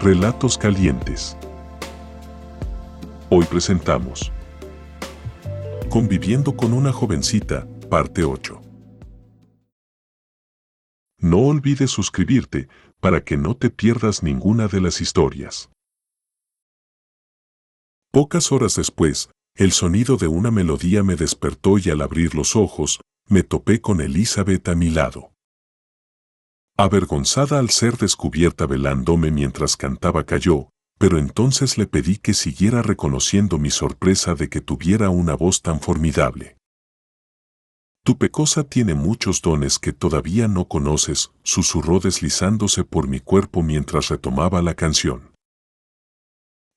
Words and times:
Relatos 0.00 0.58
calientes. 0.58 1.36
Hoy 3.30 3.46
presentamos 3.46 4.32
Conviviendo 5.88 6.56
con 6.56 6.74
una 6.74 6.92
jovencita, 6.92 7.66
parte 7.88 8.24
8. 8.24 8.60
No 11.20 11.38
olvides 11.38 11.90
suscribirte 11.90 12.68
para 13.00 13.24
que 13.24 13.36
no 13.36 13.56
te 13.56 13.70
pierdas 13.70 14.22
ninguna 14.22 14.66
de 14.66 14.80
las 14.80 15.00
historias. 15.00 15.70
Pocas 18.10 18.52
horas 18.52 18.74
después, 18.74 19.30
el 19.54 19.72
sonido 19.72 20.16
de 20.16 20.26
una 20.26 20.50
melodía 20.50 21.02
me 21.02 21.16
despertó 21.16 21.78
y 21.78 21.88
al 21.88 22.02
abrir 22.02 22.34
los 22.34 22.56
ojos, 22.56 23.00
me 23.28 23.42
topé 23.42 23.80
con 23.80 24.00
Elizabeth 24.00 24.68
a 24.68 24.74
mi 24.74 24.90
lado. 24.90 25.33
Avergonzada 26.76 27.60
al 27.60 27.70
ser 27.70 27.98
descubierta 27.98 28.66
velándome 28.66 29.30
mientras 29.30 29.76
cantaba 29.76 30.24
cayó, 30.24 30.70
pero 30.98 31.18
entonces 31.18 31.78
le 31.78 31.86
pedí 31.86 32.16
que 32.16 32.34
siguiera 32.34 32.82
reconociendo 32.82 33.58
mi 33.58 33.70
sorpresa 33.70 34.34
de 34.34 34.48
que 34.48 34.60
tuviera 34.60 35.08
una 35.08 35.36
voz 35.36 35.62
tan 35.62 35.78
formidable. 35.78 36.56
Tu 38.02 38.18
pecosa 38.18 38.64
tiene 38.64 38.94
muchos 38.94 39.40
dones 39.40 39.78
que 39.78 39.92
todavía 39.92 40.48
no 40.48 40.66
conoces, 40.66 41.30
susurró 41.44 42.00
deslizándose 42.00 42.82
por 42.82 43.06
mi 43.06 43.20
cuerpo 43.20 43.62
mientras 43.62 44.08
retomaba 44.08 44.60
la 44.60 44.74
canción. 44.74 45.30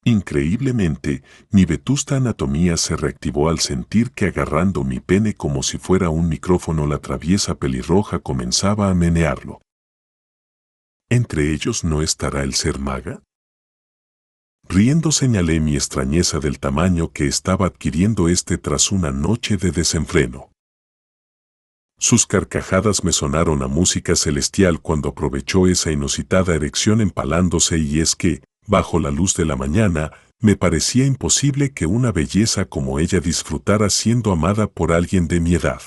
Increíblemente, 0.06 1.24
mi 1.50 1.66
vetusta 1.66 2.18
anatomía 2.18 2.78
se 2.78 2.96
reactivó 2.96 3.50
al 3.50 3.58
sentir 3.60 4.12
que 4.12 4.28
agarrando 4.28 4.84
mi 4.84 5.00
pene 5.00 5.34
como 5.34 5.64
si 5.64 5.80
fuera 5.80 6.10
un 6.12 6.30
micrófono 6.30 6.86
la 6.86 7.00
traviesa 7.00 7.56
pelirroja 7.56 8.20
comenzaba 8.20 8.92
a 8.92 8.94
menearlo. 8.94 9.60
¿Entre 11.10 11.54
ellos 11.54 11.86
no 11.86 12.02
estará 12.02 12.44
el 12.44 12.54
ser 12.54 12.80
maga? 12.80 13.24
Riendo 14.68 15.14
señalé 15.14 15.62
mi 15.62 15.76
extrañeza 15.76 16.40
del 16.40 16.60
tamaño 16.60 17.14
que 17.14 17.28
estaba 17.28 17.68
adquiriendo 17.68 18.28
este 18.28 18.58
tras 18.58 18.92
una 18.92 19.12
noche 19.12 19.56
de 19.56 19.72
desenfreno. 19.72 20.52
Sus 21.98 22.28
carcajadas 22.28 23.06
me 23.06 23.14
sonaron 23.14 23.64
a 23.64 23.68
música 23.68 24.18
celestial 24.18 24.82
cuando 24.82 25.10
aprovechó 25.10 25.68
esa 25.68 25.92
inusitada 25.92 26.54
erección 26.54 27.00
empalándose 27.00 27.78
y 27.78 28.02
es 28.02 28.18
que, 28.18 28.44
bajo 28.68 29.00
la 29.00 29.10
luz 29.10 29.34
de 29.34 29.46
la 29.46 29.56
mañana, 29.56 30.12
me 30.42 30.58
parecía 30.58 31.06
imposible 31.06 31.72
que 31.72 31.86
una 31.86 32.12
belleza 32.12 32.66
como 32.66 33.00
ella 33.00 33.22
disfrutara 33.22 33.90
siendo 33.90 34.34
amada 34.34 34.68
por 34.68 34.92
alguien 34.92 35.30
de 35.30 35.40
mi 35.40 35.56
edad. 35.56 35.82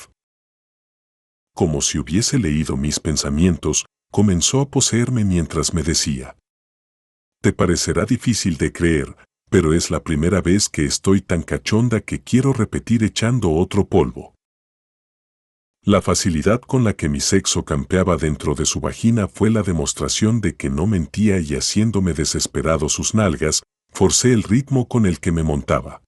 Como 1.54 1.82
si 1.82 1.98
hubiese 1.98 2.38
leído 2.38 2.78
mis 2.78 2.98
pensamientos, 2.98 3.84
comenzó 4.10 4.60
a 4.60 4.68
poseerme 4.68 5.24
mientras 5.24 5.72
me 5.72 5.82
decía. 5.82 6.36
Te 7.42 7.52
parecerá 7.52 8.04
difícil 8.04 8.56
de 8.58 8.72
creer, 8.72 9.16
pero 9.50 9.72
es 9.72 9.90
la 9.90 10.02
primera 10.02 10.40
vez 10.40 10.68
que 10.68 10.84
estoy 10.84 11.20
tan 11.20 11.42
cachonda 11.42 12.00
que 12.00 12.22
quiero 12.22 12.52
repetir 12.52 13.02
echando 13.02 13.50
otro 13.52 13.86
polvo. 13.86 14.34
La 15.82 16.02
facilidad 16.02 16.60
con 16.60 16.84
la 16.84 16.92
que 16.92 17.08
mi 17.08 17.20
sexo 17.20 17.64
campeaba 17.64 18.16
dentro 18.16 18.54
de 18.54 18.66
su 18.66 18.80
vagina 18.80 19.28
fue 19.28 19.50
la 19.50 19.62
demostración 19.62 20.42
de 20.42 20.54
que 20.54 20.68
no 20.68 20.86
mentía 20.86 21.40
y 21.40 21.54
haciéndome 21.54 22.12
desesperado 22.12 22.90
sus 22.90 23.14
nalgas, 23.14 23.62
forcé 23.90 24.32
el 24.34 24.42
ritmo 24.42 24.88
con 24.88 25.06
el 25.06 25.20
que 25.20 25.32
me 25.32 25.42
montaba. 25.42 26.02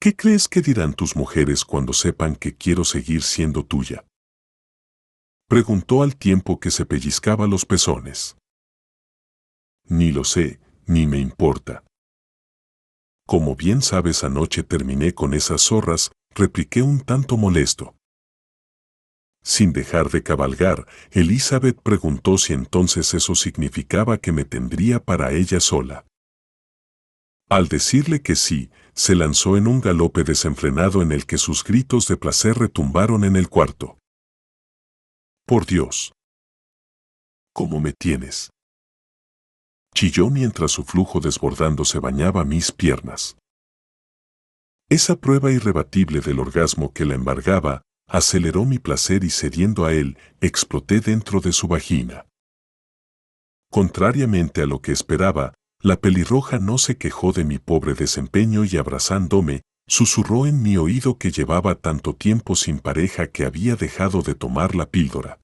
¿Qué 0.00 0.14
crees 0.14 0.46
que 0.46 0.62
dirán 0.62 0.94
tus 0.94 1.16
mujeres 1.16 1.64
cuando 1.64 1.92
sepan 1.92 2.36
que 2.36 2.54
quiero 2.54 2.84
seguir 2.84 3.22
siendo 3.22 3.64
tuya? 3.64 4.04
Preguntó 5.50 6.04
al 6.04 6.14
tiempo 6.14 6.60
que 6.60 6.70
se 6.70 6.86
pellizcaba 6.86 7.48
los 7.48 7.66
pezones. 7.66 8.36
Ni 9.88 10.12
lo 10.12 10.22
sé, 10.22 10.60
ni 10.86 11.08
me 11.08 11.18
importa. 11.18 11.82
Como 13.26 13.56
bien 13.56 13.82
sabes, 13.82 14.22
anoche 14.22 14.62
terminé 14.62 15.12
con 15.12 15.34
esas 15.34 15.62
zorras, 15.62 16.12
repliqué 16.36 16.82
un 16.82 17.00
tanto 17.00 17.36
molesto. 17.36 17.96
Sin 19.42 19.72
dejar 19.72 20.10
de 20.10 20.22
cabalgar, 20.22 20.86
Elizabeth 21.10 21.80
preguntó 21.82 22.38
si 22.38 22.52
entonces 22.52 23.12
eso 23.12 23.34
significaba 23.34 24.18
que 24.18 24.30
me 24.30 24.44
tendría 24.44 25.02
para 25.02 25.32
ella 25.32 25.58
sola. 25.58 26.06
Al 27.48 27.66
decirle 27.66 28.22
que 28.22 28.36
sí, 28.36 28.70
se 28.94 29.16
lanzó 29.16 29.56
en 29.56 29.66
un 29.66 29.80
galope 29.80 30.22
desenfrenado 30.22 31.02
en 31.02 31.10
el 31.10 31.26
que 31.26 31.38
sus 31.38 31.64
gritos 31.64 32.06
de 32.06 32.16
placer 32.16 32.56
retumbaron 32.56 33.24
en 33.24 33.34
el 33.34 33.48
cuarto. 33.48 33.99
Por 35.50 35.66
Dios. 35.66 36.12
¿Cómo 37.52 37.80
me 37.80 37.92
tienes? 37.92 38.50
Chilló 39.92 40.30
mientras 40.30 40.70
su 40.70 40.84
flujo 40.84 41.18
desbordándose 41.18 41.98
bañaba 41.98 42.44
mis 42.44 42.70
piernas. 42.70 43.36
Esa 44.88 45.16
prueba 45.16 45.50
irrebatible 45.50 46.20
del 46.20 46.38
orgasmo 46.38 46.92
que 46.92 47.04
la 47.04 47.16
embargaba, 47.16 47.82
aceleró 48.06 48.64
mi 48.64 48.78
placer 48.78 49.24
y 49.24 49.30
cediendo 49.30 49.86
a 49.86 49.92
él, 49.92 50.18
exploté 50.40 51.00
dentro 51.00 51.40
de 51.40 51.50
su 51.50 51.66
vagina. 51.66 52.26
Contrariamente 53.72 54.62
a 54.62 54.66
lo 54.66 54.80
que 54.80 54.92
esperaba, 54.92 55.54
la 55.80 55.96
pelirroja 55.96 56.60
no 56.60 56.78
se 56.78 56.96
quejó 56.96 57.32
de 57.32 57.42
mi 57.42 57.58
pobre 57.58 57.94
desempeño 57.94 58.64
y 58.64 58.76
abrazándome, 58.76 59.62
susurró 59.90 60.46
en 60.46 60.62
mi 60.62 60.76
oído 60.76 61.18
que 61.18 61.32
llevaba 61.32 61.74
tanto 61.74 62.14
tiempo 62.14 62.54
sin 62.54 62.78
pareja 62.78 63.26
que 63.26 63.44
había 63.44 63.74
dejado 63.74 64.22
de 64.22 64.36
tomar 64.36 64.76
la 64.76 64.88
píldora. 64.88 65.40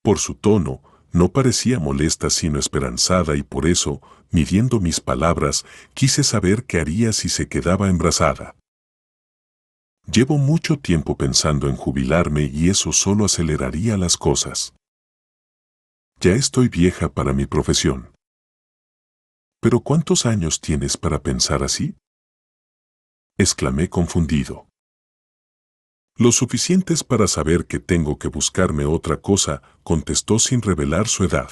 Por 0.00 0.20
su 0.20 0.36
tono, 0.36 0.80
no 1.10 1.32
parecía 1.32 1.80
molesta 1.80 2.30
sino 2.30 2.60
esperanzada 2.60 3.34
y 3.34 3.42
por 3.42 3.66
eso, 3.66 4.00
midiendo 4.30 4.78
mis 4.78 5.00
palabras, 5.00 5.66
quise 5.92 6.22
saber 6.22 6.66
qué 6.66 6.78
haría 6.78 7.12
si 7.12 7.28
se 7.28 7.48
quedaba 7.48 7.88
embarazada. 7.88 8.54
Llevo 10.06 10.38
mucho 10.38 10.78
tiempo 10.78 11.16
pensando 11.16 11.68
en 11.68 11.74
jubilarme 11.74 12.44
y 12.44 12.70
eso 12.70 12.92
solo 12.92 13.24
aceleraría 13.24 13.96
las 13.96 14.16
cosas. 14.16 14.72
Ya 16.20 16.34
estoy 16.34 16.68
vieja 16.68 17.08
para 17.08 17.32
mi 17.32 17.46
profesión. 17.46 18.12
¿Pero 19.60 19.80
cuántos 19.80 20.26
años 20.26 20.60
tienes 20.60 20.96
para 20.96 21.20
pensar 21.20 21.64
así? 21.64 21.96
Exclamé 23.40 23.88
confundido. 23.88 24.66
Lo 26.16 26.32
suficientes 26.32 27.02
para 27.02 27.26
saber 27.26 27.66
que 27.66 27.80
tengo 27.80 28.18
que 28.18 28.28
buscarme 28.28 28.84
otra 28.84 29.16
cosa, 29.16 29.62
contestó 29.82 30.38
sin 30.38 30.60
revelar 30.60 31.08
su 31.08 31.24
edad. 31.24 31.50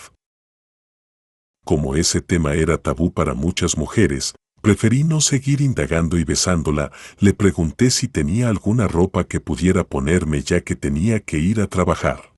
Como 1.64 1.96
ese 1.96 2.20
tema 2.20 2.54
era 2.54 2.78
tabú 2.78 3.12
para 3.12 3.34
muchas 3.34 3.76
mujeres, 3.76 4.34
Preferí 4.60 5.04
no 5.04 5.20
seguir 5.20 5.60
indagando 5.60 6.18
y 6.18 6.24
besándola, 6.24 6.90
le 7.20 7.32
pregunté 7.32 7.90
si 7.90 8.08
tenía 8.08 8.48
alguna 8.48 8.88
ropa 8.88 9.24
que 9.24 9.40
pudiera 9.40 9.84
ponerme 9.84 10.42
ya 10.42 10.62
que 10.62 10.74
tenía 10.74 11.20
que 11.20 11.38
ir 11.38 11.60
a 11.60 11.68
trabajar. 11.68 12.34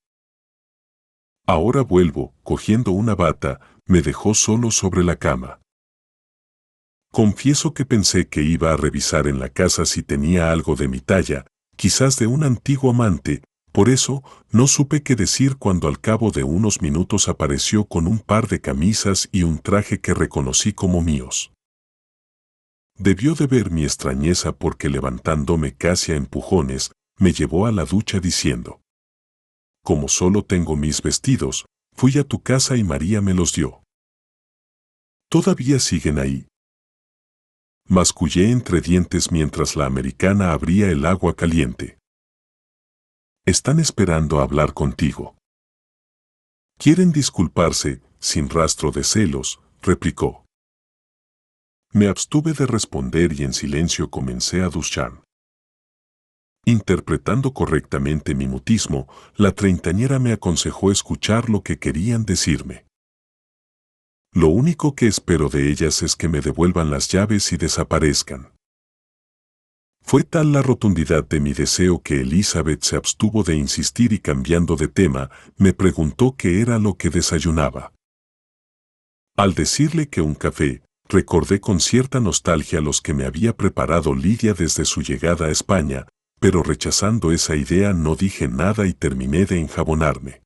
Ahora 1.46 1.82
vuelvo, 1.82 2.34
cogiendo 2.42 2.92
una 2.92 3.14
bata, 3.14 3.60
me 3.86 4.02
dejó 4.02 4.34
solo 4.34 4.70
sobre 4.70 5.02
la 5.02 5.16
cama. 5.16 5.60
Confieso 7.12 7.74
que 7.74 7.84
pensé 7.84 8.28
que 8.28 8.42
iba 8.42 8.72
a 8.72 8.76
revisar 8.76 9.26
en 9.26 9.40
la 9.40 9.48
casa 9.48 9.84
si 9.84 10.02
tenía 10.02 10.52
algo 10.52 10.76
de 10.76 10.86
mi 10.86 11.00
talla, 11.00 11.44
quizás 11.76 12.16
de 12.16 12.28
un 12.28 12.44
antiguo 12.44 12.90
amante, 12.90 13.42
por 13.72 13.88
eso 13.88 14.22
no 14.50 14.66
supe 14.66 15.02
qué 15.02 15.16
decir 15.16 15.56
cuando 15.56 15.88
al 15.88 16.00
cabo 16.00 16.30
de 16.30 16.44
unos 16.44 16.82
minutos 16.82 17.28
apareció 17.28 17.84
con 17.84 18.06
un 18.06 18.18
par 18.18 18.48
de 18.48 18.60
camisas 18.60 19.28
y 19.32 19.42
un 19.44 19.58
traje 19.58 20.00
que 20.00 20.14
reconocí 20.14 20.72
como 20.72 21.02
míos. 21.02 21.52
Debió 22.96 23.34
de 23.34 23.46
ver 23.46 23.70
mi 23.70 23.84
extrañeza 23.84 24.52
porque 24.52 24.88
levantándome 24.88 25.74
casi 25.74 26.12
a 26.12 26.16
empujones, 26.16 26.92
me 27.18 27.32
llevó 27.32 27.66
a 27.66 27.72
la 27.72 27.84
ducha 27.84 28.20
diciendo, 28.20 28.82
Como 29.82 30.08
solo 30.08 30.44
tengo 30.44 30.76
mis 30.76 31.00
vestidos, 31.02 31.64
fui 31.96 32.18
a 32.18 32.24
tu 32.24 32.42
casa 32.42 32.76
y 32.76 32.84
María 32.84 33.20
me 33.20 33.34
los 33.34 33.52
dio. 33.54 33.82
¿Todavía 35.28 35.78
siguen 35.78 36.18
ahí? 36.18 36.49
Mascullé 37.92 38.52
entre 38.52 38.80
dientes 38.80 39.32
mientras 39.32 39.74
la 39.74 39.84
americana 39.84 40.52
abría 40.52 40.88
el 40.92 41.04
agua 41.04 41.34
caliente. 41.34 41.98
Están 43.44 43.80
esperando 43.80 44.40
hablar 44.40 44.74
contigo. 44.74 45.36
Quieren 46.78 47.10
disculparse, 47.10 48.00
sin 48.20 48.48
rastro 48.48 48.92
de 48.92 49.02
celos, 49.02 49.60
replicó. 49.82 50.44
Me 51.92 52.06
abstuve 52.06 52.52
de 52.52 52.66
responder 52.66 53.32
y 53.32 53.42
en 53.42 53.52
silencio 53.52 54.08
comencé 54.08 54.62
a 54.62 54.68
duchar. 54.68 55.24
Interpretando 56.64 57.52
correctamente 57.52 58.36
mi 58.36 58.46
mutismo, 58.46 59.08
la 59.34 59.50
treintañera 59.50 60.20
me 60.20 60.30
aconsejó 60.30 60.92
escuchar 60.92 61.50
lo 61.50 61.64
que 61.64 61.80
querían 61.80 62.24
decirme. 62.24 62.86
Lo 64.32 64.48
único 64.48 64.94
que 64.94 65.08
espero 65.08 65.48
de 65.48 65.70
ellas 65.70 66.02
es 66.02 66.14
que 66.14 66.28
me 66.28 66.40
devuelvan 66.40 66.90
las 66.90 67.08
llaves 67.08 67.52
y 67.52 67.56
desaparezcan. 67.56 68.52
Fue 70.02 70.22
tal 70.22 70.52
la 70.52 70.62
rotundidad 70.62 71.28
de 71.28 71.40
mi 71.40 71.52
deseo 71.52 72.00
que 72.02 72.20
Elizabeth 72.20 72.82
se 72.82 72.96
abstuvo 72.96 73.42
de 73.42 73.56
insistir 73.56 74.12
y 74.12 74.18
cambiando 74.18 74.76
de 74.76 74.88
tema, 74.88 75.30
me 75.56 75.72
preguntó 75.72 76.36
qué 76.36 76.60
era 76.60 76.78
lo 76.78 76.94
que 76.94 77.10
desayunaba. 77.10 77.92
Al 79.36 79.54
decirle 79.54 80.08
que 80.08 80.20
un 80.20 80.34
café, 80.34 80.82
recordé 81.08 81.60
con 81.60 81.80
cierta 81.80 82.20
nostalgia 82.20 82.80
los 82.80 83.00
que 83.00 83.14
me 83.14 83.24
había 83.24 83.56
preparado 83.56 84.14
Lidia 84.14 84.54
desde 84.54 84.84
su 84.84 85.02
llegada 85.02 85.46
a 85.46 85.50
España, 85.50 86.06
pero 86.40 86.62
rechazando 86.62 87.32
esa 87.32 87.56
idea 87.56 87.92
no 87.92 88.16
dije 88.16 88.48
nada 88.48 88.86
y 88.86 88.94
terminé 88.94 89.44
de 89.44 89.60
enjabonarme. 89.60 90.42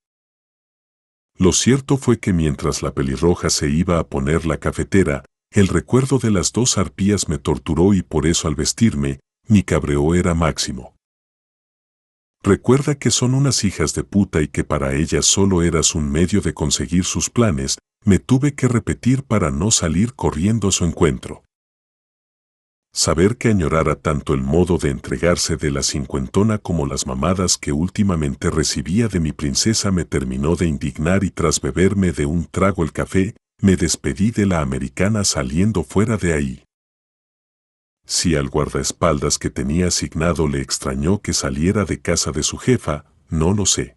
Lo 1.37 1.53
cierto 1.53 1.97
fue 1.97 2.19
que 2.19 2.33
mientras 2.33 2.83
la 2.83 2.95
pelirroja 2.95 3.51
se 3.51 3.69
iba 3.69 3.99
a 3.99 4.05
poner 4.05 4.47
la 4.47 4.59
cafetera, 4.59 5.25
el 5.51 5.69
recuerdo 5.69 6.19
de 6.19 6.31
las 6.31 6.53
dos 6.53 6.79
arpías 6.79 7.29
me 7.29 7.39
torturó 7.39 7.95
y 7.95 8.03
por 8.03 8.27
eso 8.27 8.49
al 8.49 8.55
vestirme, 8.55 9.21
mi 9.47 9.63
cabreo 9.63 10.15
era 10.15 10.35
máximo. 10.35 10.97
Recuerda 12.43 12.97
que 12.97 13.11
son 13.11 13.35
unas 13.35 13.63
hijas 13.65 13.95
de 13.95 14.05
puta 14.05 14.43
y 14.43 14.49
que 14.49 14.65
para 14.65 14.95
ellas 14.95 15.27
solo 15.27 15.63
eras 15.63 15.95
un 15.95 16.11
medio 16.11 16.41
de 16.41 16.55
conseguir 16.55 17.05
sus 17.05 17.31
planes, 17.31 17.79
me 18.05 18.19
tuve 18.19 18.55
que 18.55 18.67
repetir 18.67 19.23
para 19.23 19.51
no 19.51 19.71
salir 19.71 20.15
corriendo 20.15 20.69
a 20.69 20.73
su 20.73 20.85
encuentro. 20.85 21.44
Saber 22.97 23.37
que 23.37 23.49
añorara 23.49 23.97
tanto 23.97 24.35
el 24.35 24.41
modo 24.41 24.79
de 24.79 24.91
entregarse 24.91 25.57
de 25.57 25.73
la 25.73 25.83
cincuentona 25.83 26.59
como 26.59 26.87
las 26.87 27.09
mamadas 27.09 27.59
que 27.59 27.73
últimamente 27.73 28.51
recibía 28.51 29.09
de 29.09 29.19
mi 29.19 29.33
princesa 29.33 29.91
me 29.91 30.05
terminó 30.05 30.55
de 30.55 30.69
indignar 30.69 31.25
y 31.25 31.31
tras 31.31 31.61
beberme 31.61 32.13
de 32.13 32.25
un 32.25 32.45
trago 32.45 32.85
el 32.85 32.93
café, 32.93 33.35
me 33.61 33.75
despedí 33.75 34.31
de 34.31 34.47
la 34.47 34.61
americana 34.61 35.25
saliendo 35.25 35.83
fuera 35.83 36.17
de 36.17 36.35
ahí. 36.35 36.63
Si 38.07 38.37
al 38.37 38.49
guardaespaldas 38.49 39.39
que 39.39 39.51
tenía 39.51 39.89
asignado 39.89 40.47
le 40.47 40.61
extrañó 40.61 41.21
que 41.21 41.33
saliera 41.33 41.85
de 41.85 42.01
casa 42.01 42.31
de 42.31 42.45
su 42.45 42.59
jefa, 42.59 43.07
no 43.29 43.55
lo 43.55 43.67
sé. 43.67 43.97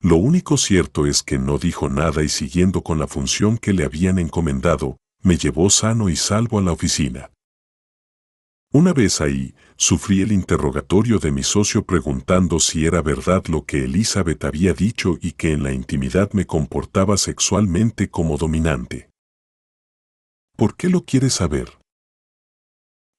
Lo 0.00 0.14
único 0.14 0.58
cierto 0.58 1.06
es 1.06 1.24
que 1.24 1.40
no 1.40 1.58
dijo 1.58 1.88
nada 1.88 2.22
y 2.22 2.28
siguiendo 2.28 2.82
con 2.82 3.00
la 3.00 3.08
función 3.08 3.58
que 3.58 3.72
le 3.72 3.84
habían 3.84 4.20
encomendado, 4.20 4.96
me 5.24 5.36
llevó 5.36 5.70
sano 5.70 6.08
y 6.08 6.14
salvo 6.14 6.60
a 6.60 6.62
la 6.62 6.70
oficina. 6.70 7.30
Una 8.70 8.92
vez 8.92 9.22
ahí, 9.22 9.54
sufrí 9.76 10.20
el 10.20 10.30
interrogatorio 10.30 11.18
de 11.18 11.32
mi 11.32 11.42
socio 11.42 11.86
preguntando 11.86 12.60
si 12.60 12.84
era 12.84 13.00
verdad 13.00 13.46
lo 13.46 13.64
que 13.64 13.84
Elizabeth 13.84 14.44
había 14.44 14.74
dicho 14.74 15.16
y 15.22 15.32
que 15.32 15.52
en 15.52 15.62
la 15.62 15.72
intimidad 15.72 16.32
me 16.32 16.46
comportaba 16.46 17.16
sexualmente 17.16 18.10
como 18.10 18.36
dominante. 18.36 19.08
¿Por 20.54 20.76
qué 20.76 20.90
lo 20.90 21.04
quieres 21.04 21.34
saber? 21.34 21.78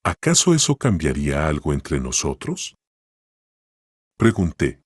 ¿Acaso 0.04 0.54
eso 0.54 0.76
cambiaría 0.76 1.48
algo 1.48 1.72
entre 1.72 1.98
nosotros? 1.98 2.76
Pregunté. 4.16 4.80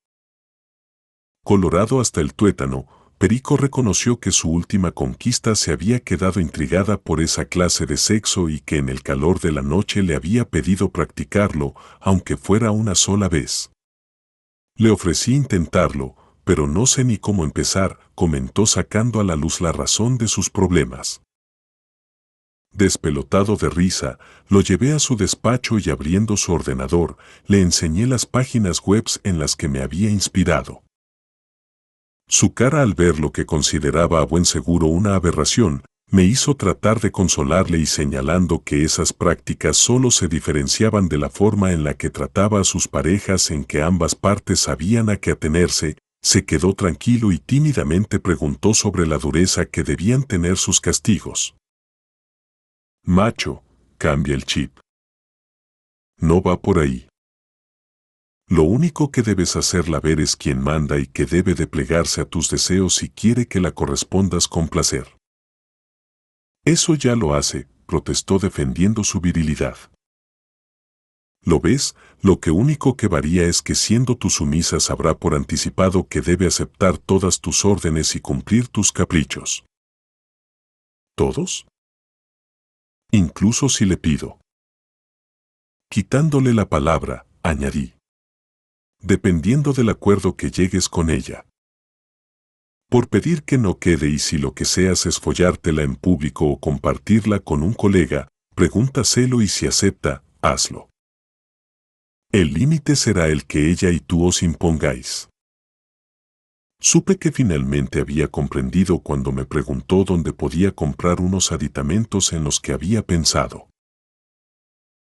Colorado 1.44 2.00
hasta 2.00 2.22
el 2.22 2.32
tuétano, 2.32 2.86
Perico 3.18 3.56
reconoció 3.56 4.18
que 4.18 4.32
su 4.32 4.50
última 4.50 4.90
conquista 4.90 5.54
se 5.54 5.72
había 5.72 6.00
quedado 6.00 6.40
intrigada 6.40 6.98
por 6.98 7.20
esa 7.20 7.44
clase 7.44 7.86
de 7.86 7.96
sexo 7.96 8.48
y 8.48 8.60
que 8.60 8.76
en 8.76 8.88
el 8.88 9.02
calor 9.02 9.40
de 9.40 9.52
la 9.52 9.62
noche 9.62 10.02
le 10.02 10.14
había 10.14 10.44
pedido 10.48 10.90
practicarlo, 10.90 11.74
aunque 12.00 12.36
fuera 12.36 12.70
una 12.70 12.94
sola 12.94 13.28
vez. 13.28 13.70
Le 14.76 14.90
ofrecí 14.90 15.34
intentarlo, 15.34 16.16
pero 16.44 16.66
no 16.66 16.86
sé 16.86 17.04
ni 17.04 17.16
cómo 17.16 17.44
empezar, 17.44 17.98
comentó 18.14 18.66
sacando 18.66 19.20
a 19.20 19.24
la 19.24 19.36
luz 19.36 19.60
la 19.60 19.72
razón 19.72 20.18
de 20.18 20.28
sus 20.28 20.50
problemas. 20.50 21.22
Despelotado 22.72 23.56
de 23.56 23.70
risa, 23.70 24.18
lo 24.48 24.60
llevé 24.60 24.92
a 24.92 24.98
su 24.98 25.16
despacho 25.16 25.78
y 25.78 25.90
abriendo 25.90 26.36
su 26.36 26.52
ordenador, 26.52 27.16
le 27.46 27.60
enseñé 27.60 28.06
las 28.06 28.26
páginas 28.26 28.80
web 28.80 29.04
en 29.22 29.38
las 29.38 29.54
que 29.54 29.68
me 29.68 29.80
había 29.80 30.10
inspirado. 30.10 30.83
Su 32.28 32.54
cara 32.54 32.82
al 32.82 32.94
ver 32.94 33.20
lo 33.20 33.32
que 33.32 33.46
consideraba 33.46 34.20
a 34.20 34.24
buen 34.24 34.44
seguro 34.44 34.86
una 34.86 35.14
aberración, 35.14 35.82
me 36.10 36.24
hizo 36.24 36.54
tratar 36.54 37.00
de 37.00 37.10
consolarle 37.10 37.78
y 37.78 37.86
señalando 37.86 38.62
que 38.62 38.84
esas 38.84 39.12
prácticas 39.12 39.76
solo 39.76 40.10
se 40.10 40.28
diferenciaban 40.28 41.08
de 41.08 41.18
la 41.18 41.28
forma 41.28 41.72
en 41.72 41.82
la 41.82 41.94
que 41.94 42.10
trataba 42.10 42.60
a 42.60 42.64
sus 42.64 42.88
parejas 42.88 43.50
en 43.50 43.64
que 43.64 43.82
ambas 43.82 44.14
partes 44.14 44.60
sabían 44.60 45.10
a 45.10 45.16
qué 45.16 45.32
atenerse, 45.32 45.96
se 46.22 46.44
quedó 46.44 46.74
tranquilo 46.74 47.32
y 47.32 47.38
tímidamente 47.38 48.20
preguntó 48.20 48.74
sobre 48.74 49.06
la 49.06 49.18
dureza 49.18 49.66
que 49.66 49.82
debían 49.82 50.22
tener 50.22 50.56
sus 50.56 50.80
castigos. 50.80 51.56
Macho, 53.02 53.62
cambia 53.98 54.34
el 54.34 54.44
chip. 54.44 54.78
No 56.16 56.40
va 56.40 56.60
por 56.60 56.78
ahí. 56.78 57.06
Lo 58.46 58.62
único 58.62 59.10
que 59.10 59.22
debes 59.22 59.56
hacerla 59.56 60.00
ver 60.00 60.20
es 60.20 60.36
quien 60.36 60.60
manda 60.60 60.98
y 60.98 61.06
que 61.06 61.24
debe 61.24 61.54
de 61.54 61.66
plegarse 61.66 62.20
a 62.20 62.24
tus 62.24 62.50
deseos 62.50 62.94
si 62.94 63.08
quiere 63.08 63.46
que 63.46 63.60
la 63.60 63.72
correspondas 63.72 64.48
con 64.48 64.68
placer. 64.68 65.16
Eso 66.64 66.94
ya 66.94 67.16
lo 67.16 67.34
hace, 67.34 67.68
protestó 67.86 68.38
defendiendo 68.38 69.04
su 69.04 69.20
virilidad. 69.20 69.76
¿Lo 71.42 71.60
ves? 71.60 71.94
Lo 72.22 72.40
que 72.40 72.50
único 72.50 72.96
que 72.96 73.06
varía 73.06 73.44
es 73.44 73.60
que 73.60 73.74
siendo 73.74 74.16
tu 74.16 74.30
sumisa 74.30 74.80
sabrá 74.80 75.14
por 75.14 75.34
anticipado 75.34 76.08
que 76.08 76.20
debe 76.20 76.46
aceptar 76.46 76.96
todas 76.96 77.40
tus 77.40 77.64
órdenes 77.64 78.16
y 78.16 78.20
cumplir 78.20 78.68
tus 78.68 78.92
caprichos. 78.92 79.64
¿Todos? 81.16 81.66
incluso 83.14 83.68
si 83.68 83.84
le 83.84 83.96
pido. 83.96 84.40
Quitándole 85.88 86.52
la 86.52 86.68
palabra, 86.68 87.26
añadí. 87.42 87.93
Dependiendo 89.06 89.74
del 89.74 89.90
acuerdo 89.90 90.34
que 90.34 90.50
llegues 90.50 90.88
con 90.88 91.10
ella. 91.10 91.44
Por 92.88 93.10
pedir 93.10 93.42
que 93.42 93.58
no 93.58 93.78
quede 93.78 94.08
y 94.08 94.18
si 94.18 94.38
lo 94.38 94.54
que 94.54 94.64
seas 94.64 95.04
es 95.04 95.20
follártela 95.20 95.82
en 95.82 95.94
público 95.94 96.46
o 96.46 96.58
compartirla 96.58 97.40
con 97.40 97.62
un 97.62 97.74
colega, 97.74 98.28
pregúntaselo 98.54 99.42
y 99.42 99.48
si 99.48 99.66
acepta, 99.66 100.24
hazlo. 100.40 100.88
El 102.32 102.54
límite 102.54 102.96
será 102.96 103.28
el 103.28 103.44
que 103.44 103.70
ella 103.70 103.90
y 103.90 104.00
tú 104.00 104.26
os 104.26 104.42
impongáis. 104.42 105.28
Supe 106.80 107.18
que 107.18 107.30
finalmente 107.30 108.00
había 108.00 108.28
comprendido 108.28 109.00
cuando 109.00 109.32
me 109.32 109.44
preguntó 109.44 110.04
dónde 110.04 110.32
podía 110.32 110.74
comprar 110.74 111.20
unos 111.20 111.52
aditamentos 111.52 112.32
en 112.32 112.42
los 112.42 112.58
que 112.58 112.72
había 112.72 113.02
pensado. 113.02 113.68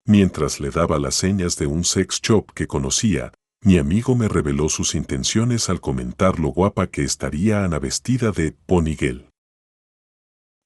Mientras 0.04 0.58
le 0.58 0.70
daba 0.70 0.98
las 0.98 1.14
señas 1.14 1.56
de 1.56 1.68
un 1.68 1.84
sex 1.84 2.20
shop 2.20 2.50
que 2.52 2.66
conocía, 2.66 3.32
mi 3.64 3.78
amigo 3.78 4.16
me 4.16 4.26
reveló 4.26 4.68
sus 4.68 4.96
intenciones 4.96 5.68
al 5.68 5.80
comentar 5.80 6.40
lo 6.40 6.48
guapa 6.48 6.88
que 6.88 7.04
estaría 7.04 7.64
Ana 7.64 7.78
vestida 7.78 8.32
de 8.32 8.52
Poniguel. 8.52 9.28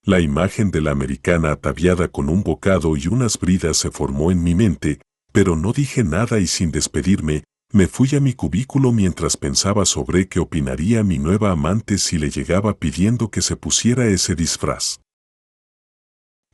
La 0.02 0.20
imagen 0.20 0.70
de 0.70 0.80
la 0.80 0.92
americana 0.92 1.52
ataviada 1.52 2.08
con 2.08 2.30
un 2.30 2.42
bocado 2.42 2.96
y 2.96 3.08
unas 3.08 3.38
bridas 3.38 3.76
se 3.76 3.90
formó 3.90 4.30
en 4.30 4.42
mi 4.42 4.54
mente, 4.54 5.00
pero 5.32 5.56
no 5.56 5.74
dije 5.74 6.04
nada 6.04 6.38
y 6.38 6.46
sin 6.46 6.70
despedirme, 6.70 7.44
me 7.70 7.86
fui 7.86 8.08
a 8.16 8.20
mi 8.20 8.32
cubículo 8.32 8.92
mientras 8.92 9.36
pensaba 9.36 9.84
sobre 9.84 10.28
qué 10.28 10.40
opinaría 10.40 11.02
mi 11.02 11.18
nueva 11.18 11.50
amante 11.50 11.98
si 11.98 12.16
le 12.16 12.30
llegaba 12.30 12.78
pidiendo 12.78 13.30
que 13.30 13.42
se 13.42 13.56
pusiera 13.56 14.06
ese 14.06 14.34
disfraz. 14.34 15.00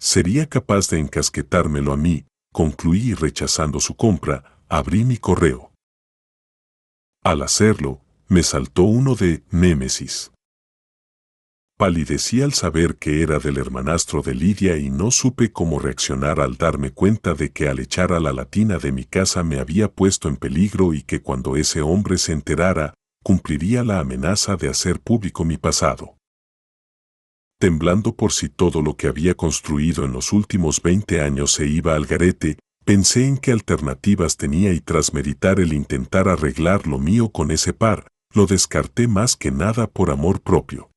sería 0.01 0.49
capaz 0.49 0.89
de 0.89 0.99
encasquetármelo 0.99 1.93
a 1.93 1.97
mí, 1.97 2.25
concluí 2.53 3.15
rechazando 3.15 3.79
su 3.79 3.95
compra, 3.95 4.59
abrí 4.69 5.05
mi 5.05 5.19
correo. 5.19 5.72
Al 7.25 7.43
hacerlo, 7.43 8.01
me 8.27 8.43
saltó 8.43 8.83
uno 8.83 9.15
de 9.15 9.45
Némesis. 9.53 10.33
Palidecí 11.79 12.43
al 12.43 12.53
saber 12.53 12.97
que 12.97 13.23
era 13.23 13.39
del 13.39 13.59
hermanastro 13.59 14.23
de 14.23 14.35
Lidia 14.35 14.77
y 14.77 14.91
no 14.91 15.13
supe 15.13 15.53
cómo 15.53 15.79
reaccionar 15.79 16.41
al 16.41 16.57
darme 16.57 16.91
cuenta 16.91 17.35
de 17.35 17.53
que 17.53 17.69
al 17.69 17.79
echar 17.79 18.13
a 18.13 18.19
la 18.19 18.33
latina 18.33 18.79
de 18.79 18.91
mi 18.91 19.05
casa 19.05 19.45
me 19.45 19.61
había 19.61 19.87
puesto 19.87 20.29
en 20.29 20.37
peligro 20.37 20.95
y 20.95 21.03
que 21.03 21.23
cuando 21.23 21.55
ese 21.55 21.81
hombre 21.81 22.19
se 22.19 22.33
enterara, 22.33 22.95
cumpliría 23.23 23.85
la 23.85 24.01
amenaza 24.01 24.57
de 24.57 24.69
hacer 24.69 25.01
público 25.01 25.45
mi 25.45 25.59
pasado. 25.59 26.17
Temblando 27.61 28.17
por 28.17 28.33
si 28.33 28.49
todo 28.49 28.83
lo 28.83 28.97
que 28.97 29.07
había 29.07 29.35
construido 29.35 30.05
en 30.05 30.13
los 30.13 30.33
últimos 30.33 30.83
20 30.83 31.21
años 31.21 31.53
se 31.53 31.69
iba 31.69 31.95
al 31.95 32.07
garete, 32.07 32.59
pensé 32.85 33.27
en 33.27 33.39
qué 33.39 33.53
alternativas 33.53 34.37
tenía 34.37 34.73
y 34.73 34.81
tras 34.81 35.15
meditar 35.15 35.61
el 35.61 35.73
intentar 35.73 36.29
arreglar 36.29 36.87
lo 36.87 36.99
mío 36.99 37.31
con 37.31 37.51
ese 37.51 37.73
par, 37.73 38.09
lo 38.35 38.47
descarté 38.47 39.09
más 39.09 39.37
que 39.37 39.51
nada 39.51 39.87
por 39.87 40.11
amor 40.11 40.41
propio. 40.41 40.91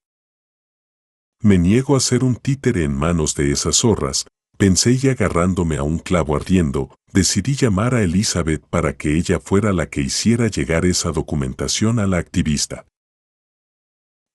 Me 1.42 1.58
niego 1.58 1.96
a 1.96 2.00
ser 2.00 2.24
un 2.24 2.36
títere 2.36 2.84
en 2.84 2.94
manos 2.96 3.36
de 3.36 3.52
esas 3.52 3.78
zorras, 3.78 4.26
pensé 4.58 4.98
y 5.02 5.10
agarrándome 5.10 5.78
a 5.78 5.84
un 5.84 6.00
clavo 6.00 6.36
ardiendo, 6.36 6.96
decidí 7.12 7.56
llamar 7.56 7.94
a 7.94 8.02
Elizabeth 8.02 8.66
para 8.70 8.98
que 8.98 9.16
ella 9.18 9.40
fuera 9.40 9.74
la 9.74 9.88
que 9.90 10.02
hiciera 10.02 10.48
llegar 10.48 10.86
esa 10.86 11.12
documentación 11.12 12.00
a 12.00 12.08
la 12.08 12.18
activista. 12.18 12.86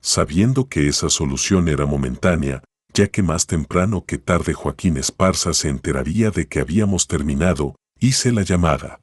Sabiendo 0.01 0.69
que 0.69 0.89
esa 0.89 1.11
solución 1.11 1.69
era 1.69 1.85
momentánea, 1.85 2.63
ya 3.01 3.09
que 3.09 3.23
más 3.23 3.47
temprano 3.47 4.05
que 4.05 4.19
tarde 4.19 4.53
Joaquín 4.53 4.99
Esparza 4.99 5.55
se 5.55 5.71
enteraría 5.71 6.31
de 6.31 6.49
que 6.49 6.61
habíamos 6.61 7.07
terminado, 7.07 7.77
hice 7.99 8.31
la 8.31 8.43
llamada. 8.43 9.01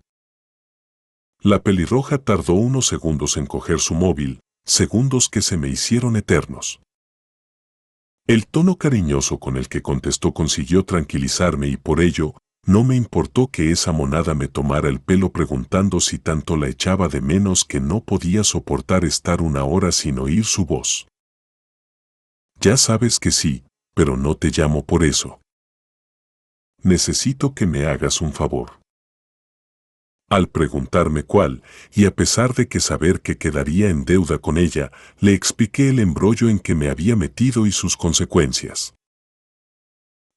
La 1.41 1.63
pelirroja 1.63 2.19
tardó 2.19 2.53
unos 2.53 2.85
segundos 2.85 3.37
en 3.37 3.47
coger 3.47 3.79
su 3.79 3.95
móvil, 3.95 4.39
segundos 4.67 5.29
que 5.29 5.41
se 5.41 5.57
me 5.57 5.67
hicieron 5.67 6.15
eternos. 6.15 6.79
El 8.27 8.45
tono 8.45 8.75
cariñoso 8.75 9.39
con 9.39 9.57
el 9.57 9.67
que 9.67 9.81
contestó 9.81 10.31
consiguió 10.31 10.85
tranquilizarme 10.85 11.67
y 11.67 11.75
por 11.75 11.99
ello, 11.99 12.35
no 12.67 12.83
me 12.83 12.95
importó 12.95 13.47
que 13.47 13.71
esa 13.71 13.93
monada 13.93 14.35
me 14.35 14.47
tomara 14.47 14.89
el 14.89 14.99
pelo 14.99 15.31
preguntando 15.31 16.01
si 16.01 16.19
tanto 16.19 16.55
la 16.55 16.67
echaba 16.67 17.07
de 17.07 17.21
menos 17.21 17.65
que 17.65 17.79
no 17.79 18.01
podía 18.01 18.43
soportar 18.43 19.05
estar 19.05 19.41
una 19.41 19.63
hora 19.63 19.91
sin 19.91 20.19
oír 20.19 20.45
su 20.45 20.67
voz. 20.67 21.07
Ya 22.59 22.77
sabes 22.77 23.19
que 23.19 23.31
sí, 23.31 23.63
pero 23.97 24.15
no 24.15 24.35
te 24.35 24.51
llamo 24.51 24.85
por 24.85 25.03
eso. 25.03 25.41
Necesito 26.83 27.55
que 27.55 27.65
me 27.65 27.87
hagas 27.87 28.21
un 28.21 28.31
favor. 28.31 28.79
Al 30.29 30.49
preguntarme 30.49 31.23
cuál, 31.23 31.63
y 31.95 32.05
a 32.05 32.13
pesar 32.13 32.53
de 32.53 32.67
que 32.67 32.79
saber 32.79 33.21
que 33.21 33.39
quedaría 33.39 33.89
en 33.89 34.05
deuda 34.05 34.37
con 34.37 34.59
ella, 34.59 34.91
le 35.19 35.33
expliqué 35.33 35.89
el 35.89 35.97
embrollo 35.97 36.47
en 36.47 36.59
que 36.59 36.75
me 36.75 36.91
había 36.91 37.15
metido 37.15 37.65
y 37.65 37.71
sus 37.71 37.97
consecuencias. 37.97 38.93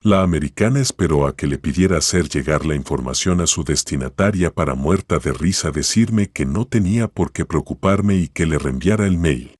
La 0.03 0.23
americana 0.23 0.81
esperó 0.81 1.27
a 1.27 1.37
que 1.37 1.47
le 1.47 1.59
pidiera 1.59 1.99
hacer 1.99 2.31
llegar 2.31 2.65
la 2.65 2.77
información 2.77 3.43
a 3.43 3.47
su 3.47 3.63
destinataria 3.63 4.51
para 4.55 4.75
muerta 4.75 5.19
de 5.19 5.35
risa 5.35 5.71
decirme 5.71 6.31
que 6.31 6.47
no 6.47 6.67
tenía 6.67 7.09
por 7.09 7.31
qué 7.31 7.45
preocuparme 7.45 8.15
y 8.15 8.29
que 8.29 8.47
le 8.47 8.59
reenviara 8.59 9.07
el 9.07 9.19
mail. 9.19 9.55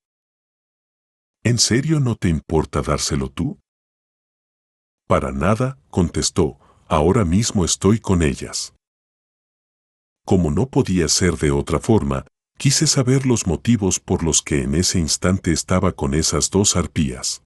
¿En 1.45 1.59
serio 1.59 2.01
no 2.01 2.17
te 2.17 2.31
importa 2.31 2.81
dárselo 2.81 3.29
tú? 3.29 3.60
Para 5.11 5.33
nada, 5.33 5.77
contestó, 5.91 6.57
ahora 6.87 7.25
mismo 7.25 7.65
estoy 7.65 7.99
con 7.99 8.23
ellas. 8.23 8.75
Como 10.25 10.53
no 10.53 10.69
podía 10.69 11.09
ser 11.09 11.37
de 11.37 11.51
otra 11.51 11.81
forma, 11.81 12.27
quise 12.57 12.87
saber 12.87 13.27
los 13.27 13.45
motivos 13.49 13.99
por 13.99 14.23
los 14.23 14.41
que 14.41 14.63
en 14.63 14.77
ese 14.77 15.01
instante 15.01 15.51
estaba 15.51 15.91
con 15.91 16.15
esas 16.15 16.49
dos 16.51 16.77
arpías. 16.77 17.43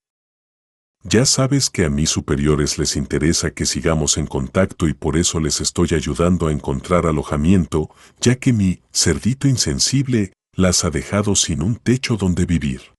Ya 1.05 1.25
sabes 1.25 1.71
que 1.71 1.87
a 1.87 1.89
mis 1.89 2.11
superiores 2.11 2.77
les 2.77 2.97
interesa 2.97 3.51
que 3.51 3.65
sigamos 3.65 4.19
en 4.19 4.27
contacto 4.27 4.87
y 4.87 4.93
por 4.93 5.17
eso 5.17 5.41
les 5.41 5.63
estoy 5.63 5.89
ayudando 5.93 6.49
a 6.49 6.53
encontrar 6.53 7.07
alojamiento, 7.07 7.89
ya 8.21 8.35
que 8.35 8.53
mi 8.53 8.83
cerdito 8.93 9.49
insensible 9.49 10.35
las 10.55 10.85
ha 10.85 10.91
dejado 10.91 11.35
sin 11.35 11.63
un 11.63 11.77
techo 11.77 12.19
donde 12.19 12.45
vivir 12.45 12.94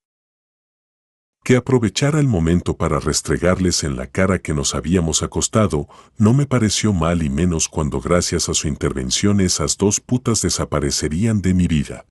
que 1.46 1.56
aprovechara 1.58 2.20
el 2.20 2.28
momento 2.28 2.76
para 2.76 3.00
restregarles 3.00 3.84
en 3.84 3.96
la 3.96 4.08
cara 4.08 4.40
que 4.40 4.56
nos 4.56 4.74
habíamos 4.74 5.22
acostado, 5.22 5.88
no 6.18 6.34
me 6.34 6.48
pareció 6.48 6.92
mal 6.92 7.22
y 7.22 7.30
menos 7.30 7.70
cuando 7.70 8.02
gracias 8.02 8.50
a 8.50 8.56
su 8.56 8.68
intervención 8.68 9.40
esas 9.40 9.78
dos 9.78 10.00
putas 10.00 10.42
desaparecerían 10.42 11.44
de 11.44 11.54
mi 11.54 11.68
vida. 11.68 12.08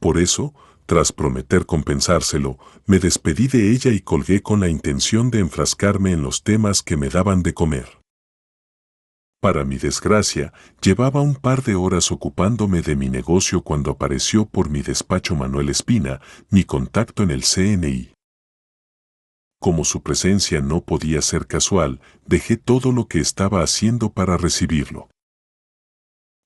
Por 0.00 0.18
eso, 0.18 0.52
tras 0.86 1.12
prometer 1.12 1.66
compensárselo, 1.66 2.58
me 2.84 2.98
despedí 2.98 3.46
de 3.46 3.70
ella 3.70 3.92
y 3.92 4.00
colgué 4.00 4.42
con 4.42 4.58
la 4.58 4.68
intención 4.68 5.30
de 5.30 5.38
enfrascarme 5.38 6.10
en 6.10 6.22
los 6.22 6.42
temas 6.42 6.82
que 6.82 6.96
me 6.96 7.08
daban 7.08 7.44
de 7.44 7.54
comer. 7.54 8.03
Para 9.44 9.62
mi 9.62 9.76
desgracia, 9.76 10.54
llevaba 10.80 11.20
un 11.20 11.34
par 11.34 11.62
de 11.62 11.74
horas 11.74 12.10
ocupándome 12.10 12.80
de 12.80 12.96
mi 12.96 13.10
negocio 13.10 13.60
cuando 13.60 13.90
apareció 13.90 14.46
por 14.46 14.70
mi 14.70 14.80
despacho 14.80 15.36
Manuel 15.36 15.68
Espina, 15.68 16.22
mi 16.48 16.64
contacto 16.64 17.22
en 17.22 17.30
el 17.30 17.42
CNI. 17.42 18.14
Como 19.60 19.84
su 19.84 20.02
presencia 20.02 20.62
no 20.62 20.80
podía 20.80 21.20
ser 21.20 21.46
casual, 21.46 22.00
dejé 22.24 22.56
todo 22.56 22.90
lo 22.90 23.06
que 23.06 23.20
estaba 23.20 23.62
haciendo 23.62 24.14
para 24.14 24.38
recibirlo. 24.38 25.10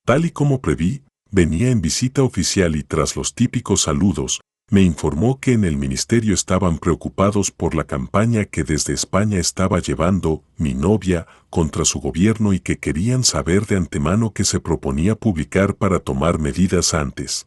Tal 0.05 0.25
y 0.25 0.33
como 0.33 0.61
preví, 0.61 1.05
venía 1.31 1.71
en 1.71 1.81
visita 1.81 2.25
oficial 2.25 2.75
y 2.75 2.83
tras 2.83 3.15
los 3.15 3.33
típicos 3.33 3.83
saludos, 3.83 4.41
me 4.71 4.83
informó 4.83 5.41
que 5.41 5.53
en 5.53 5.65
el 5.65 5.77
ministerio 5.77 6.35
estaban 6.35 6.79
preocupados 6.79 7.51
por 7.51 7.75
la 7.75 7.85
campaña 7.85 8.45
que 8.45 8.65
desde 8.65 8.93
España 8.93 9.39
estaba 9.39 9.79
llevando 9.81 10.45
mi 10.59 10.75
novia 10.75 11.27
contra 11.49 11.87
su 11.87 12.01
gobierno 12.01 12.53
y 12.53 12.61
que 12.61 12.79
querían 12.79 13.25
saber 13.25 13.67
de 13.67 13.77
antemano 13.77 14.33
que 14.33 14.45
se 14.45 14.61
proponía 14.61 15.15
publicar 15.15 15.75
para 15.75 16.01
tomar 16.01 16.39
medidas 16.39 16.93
antes. 16.93 17.47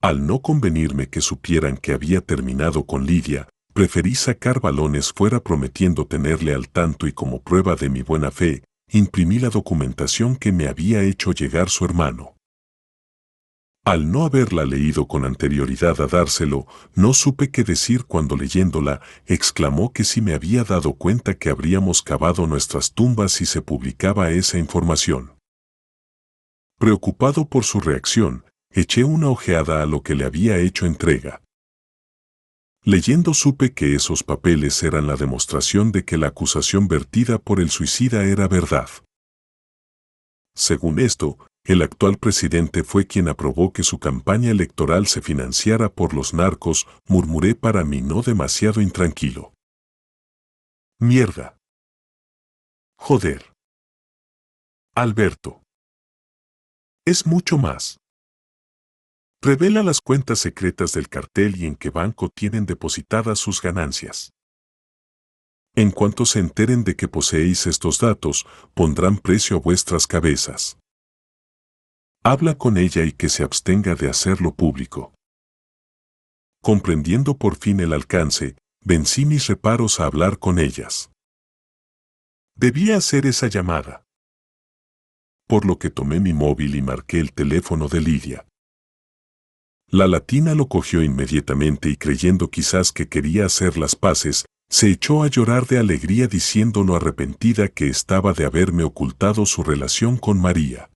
Al 0.00 0.26
no 0.26 0.40
convenirme 0.40 1.08
que 1.08 1.20
supieran 1.20 1.76
que 1.76 1.92
había 1.92 2.22
terminado 2.22 2.86
con 2.86 3.04
Lidia, 3.04 3.48
preferí 3.74 4.14
sacar 4.14 4.60
balones 4.60 5.12
fuera 5.12 5.40
prometiendo 5.40 6.06
tenerle 6.06 6.54
al 6.54 6.70
tanto 6.70 7.06
y 7.06 7.12
como 7.12 7.42
prueba 7.42 7.76
de 7.76 7.90
mi 7.90 8.00
buena 8.00 8.30
fe, 8.30 8.62
imprimí 8.90 9.38
la 9.38 9.50
documentación 9.50 10.36
que 10.36 10.52
me 10.52 10.68
había 10.68 11.02
hecho 11.02 11.32
llegar 11.32 11.68
su 11.68 11.84
hermano. 11.84 12.35
Al 13.86 14.10
no 14.10 14.24
haberla 14.24 14.64
leído 14.64 15.06
con 15.06 15.24
anterioridad 15.24 16.00
a 16.00 16.08
dárselo, 16.08 16.66
no 16.96 17.14
supe 17.14 17.52
qué 17.52 17.62
decir 17.62 18.04
cuando 18.04 18.36
leyéndola, 18.36 19.00
exclamó 19.26 19.92
que 19.92 20.02
si 20.02 20.20
me 20.20 20.34
había 20.34 20.64
dado 20.64 20.94
cuenta 20.94 21.38
que 21.38 21.50
habríamos 21.50 22.02
cavado 22.02 22.48
nuestras 22.48 22.94
tumbas 22.94 23.30
si 23.30 23.46
se 23.46 23.62
publicaba 23.62 24.32
esa 24.32 24.58
información. 24.58 25.38
Preocupado 26.80 27.48
por 27.48 27.62
su 27.62 27.78
reacción, 27.78 28.44
eché 28.70 29.04
una 29.04 29.30
ojeada 29.30 29.84
a 29.84 29.86
lo 29.86 30.02
que 30.02 30.16
le 30.16 30.24
había 30.24 30.58
hecho 30.58 30.84
entrega. 30.84 31.40
Leyendo 32.82 33.34
supe 33.34 33.72
que 33.72 33.94
esos 33.94 34.24
papeles 34.24 34.82
eran 34.82 35.06
la 35.06 35.14
demostración 35.14 35.92
de 35.92 36.04
que 36.04 36.18
la 36.18 36.26
acusación 36.26 36.88
vertida 36.88 37.38
por 37.38 37.60
el 37.60 37.70
suicida 37.70 38.24
era 38.24 38.48
verdad. 38.48 38.88
Según 40.56 40.98
esto, 40.98 41.38
el 41.66 41.82
actual 41.82 42.16
presidente 42.16 42.84
fue 42.84 43.06
quien 43.06 43.28
aprobó 43.28 43.72
que 43.72 43.82
su 43.82 43.98
campaña 43.98 44.50
electoral 44.50 45.08
se 45.08 45.20
financiara 45.20 45.88
por 45.88 46.14
los 46.14 46.32
narcos, 46.32 46.86
murmuré 47.08 47.56
para 47.56 47.84
mí 47.84 48.02
no 48.02 48.22
demasiado 48.22 48.80
intranquilo. 48.80 49.52
Mierda. 51.00 51.58
Joder. 52.96 53.52
Alberto. 54.94 55.62
Es 57.04 57.26
mucho 57.26 57.58
más. 57.58 57.98
Revela 59.42 59.82
las 59.82 60.00
cuentas 60.00 60.38
secretas 60.38 60.92
del 60.92 61.08
cartel 61.08 61.56
y 61.56 61.66
en 61.66 61.74
qué 61.74 61.90
banco 61.90 62.28
tienen 62.28 62.64
depositadas 62.64 63.38
sus 63.38 63.60
ganancias. 63.60 64.30
En 65.74 65.90
cuanto 65.90 66.24
se 66.24 66.38
enteren 66.38 66.84
de 66.84 66.96
que 66.96 67.08
poseéis 67.08 67.66
estos 67.66 67.98
datos, 67.98 68.46
pondrán 68.72 69.18
precio 69.18 69.56
a 69.56 69.60
vuestras 69.60 70.06
cabezas. 70.06 70.78
Habla 72.28 72.58
con 72.58 72.76
ella 72.76 73.04
y 73.04 73.12
que 73.12 73.28
se 73.28 73.44
abstenga 73.44 73.94
de 73.94 74.10
hacerlo 74.10 74.52
público. 74.52 75.14
Comprendiendo 76.60 77.38
por 77.38 77.54
fin 77.54 77.78
el 77.78 77.92
alcance, 77.92 78.56
vencí 78.84 79.24
mis 79.24 79.46
reparos 79.46 80.00
a 80.00 80.06
hablar 80.06 80.40
con 80.40 80.58
ellas. 80.58 81.12
Debía 82.56 82.96
hacer 82.96 83.26
esa 83.26 83.46
llamada. 83.46 84.02
Por 85.46 85.64
lo 85.64 85.78
que 85.78 85.88
tomé 85.88 86.18
mi 86.18 86.32
móvil 86.32 86.74
y 86.74 86.82
marqué 86.82 87.20
el 87.20 87.32
teléfono 87.32 87.86
de 87.86 88.00
Lidia. 88.00 88.44
La 89.86 90.08
latina 90.08 90.56
lo 90.56 90.66
cogió 90.66 91.04
inmediatamente 91.04 91.90
y 91.90 91.96
creyendo 91.96 92.50
quizás 92.50 92.90
que 92.90 93.08
quería 93.08 93.46
hacer 93.46 93.78
las 93.78 93.94
paces, 93.94 94.46
Se 94.68 94.90
echó 94.90 95.22
a 95.22 95.28
llorar 95.28 95.68
de 95.68 95.78
alegría 95.78 96.26
diciendo 96.26 96.82
lo 96.82 96.96
arrepentida 96.96 97.68
que 97.68 97.86
estaba 97.86 98.32
de 98.32 98.46
haberme 98.46 98.82
ocultado 98.82 99.46
su 99.46 99.62
relación 99.62 100.16
con 100.16 100.40
María. 100.40 100.90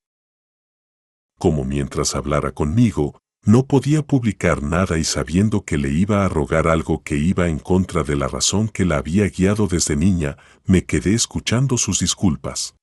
Como 1.41 1.65
mientras 1.65 2.15
hablara 2.15 2.53
conmigo, 2.53 3.19
no 3.47 3.65
podía 3.65 4.03
publicar 4.03 4.63
nada 4.63 4.99
y 4.99 5.05
sabiendo 5.05 5.65
que 5.65 5.79
le 5.79 5.89
iba 5.89 6.27
a 6.27 6.29
rogar 6.29 6.69
algo 6.69 7.03
que 7.03 7.17
iba 7.17 7.49
en 7.49 7.59
contra 7.59 8.03
de 8.03 8.15
la 8.15 8.29
razón 8.29 8.69
que 8.69 8.85
la 8.85 8.99
había 8.99 9.27
guiado 9.27 9.67
desde 9.67 9.97
niña, 9.97 10.37
me 10.67 10.85
quedé 10.85 11.15
escuchando 11.15 11.79
sus 11.79 12.01
disculpas. 12.01 12.75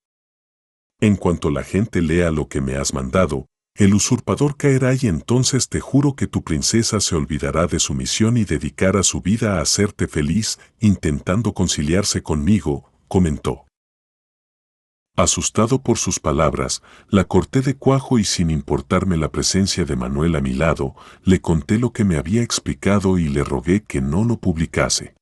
En 1.00 1.18
cuanto 1.18 1.52
la 1.52 1.62
gente 1.62 2.02
lea 2.02 2.32
lo 2.32 2.48
que 2.48 2.60
me 2.60 2.78
has 2.78 2.96
mandado, 2.96 3.46
el 3.76 3.94
usurpador 3.94 4.58
caerá 4.58 4.96
y 4.96 5.06
entonces 5.06 5.70
te 5.70 5.80
juro 5.80 6.16
que 6.16 6.26
tu 6.26 6.44
princesa 6.44 7.00
se 7.00 7.16
olvidará 7.16 7.68
de 7.68 7.78
su 7.78 7.94
misión 7.94 8.38
y 8.38 8.44
dedicará 8.44 9.04
su 9.04 9.22
vida 9.22 9.60
a 9.60 9.62
hacerte 9.62 10.08
feliz, 10.08 10.58
intentando 10.80 11.54
conciliarse 11.54 12.24
conmigo, 12.24 12.92
comentó. 13.08 13.67
Asustado 15.18 15.82
por 15.82 15.98
sus 15.98 16.20
palabras, 16.20 16.84
la 17.10 17.24
corté 17.24 17.62
de 17.62 17.76
cuajo 17.76 18.20
y 18.20 18.24
sin 18.24 18.52
importarme 18.52 19.18
la 19.18 19.32
presencia 19.32 19.84
de 19.84 19.96
Manuel 19.96 20.36
a 20.36 20.42
mi 20.42 20.54
lado, 20.54 20.94
le 21.24 21.42
conté 21.42 21.80
lo 21.80 21.92
que 21.92 22.04
me 22.06 22.18
había 22.18 22.44
explicado 22.44 23.18
y 23.18 23.28
le 23.28 23.44
rogué 23.44 23.82
que 23.82 24.00
no 24.00 24.24
lo 24.24 24.38
publicase. 24.38 25.16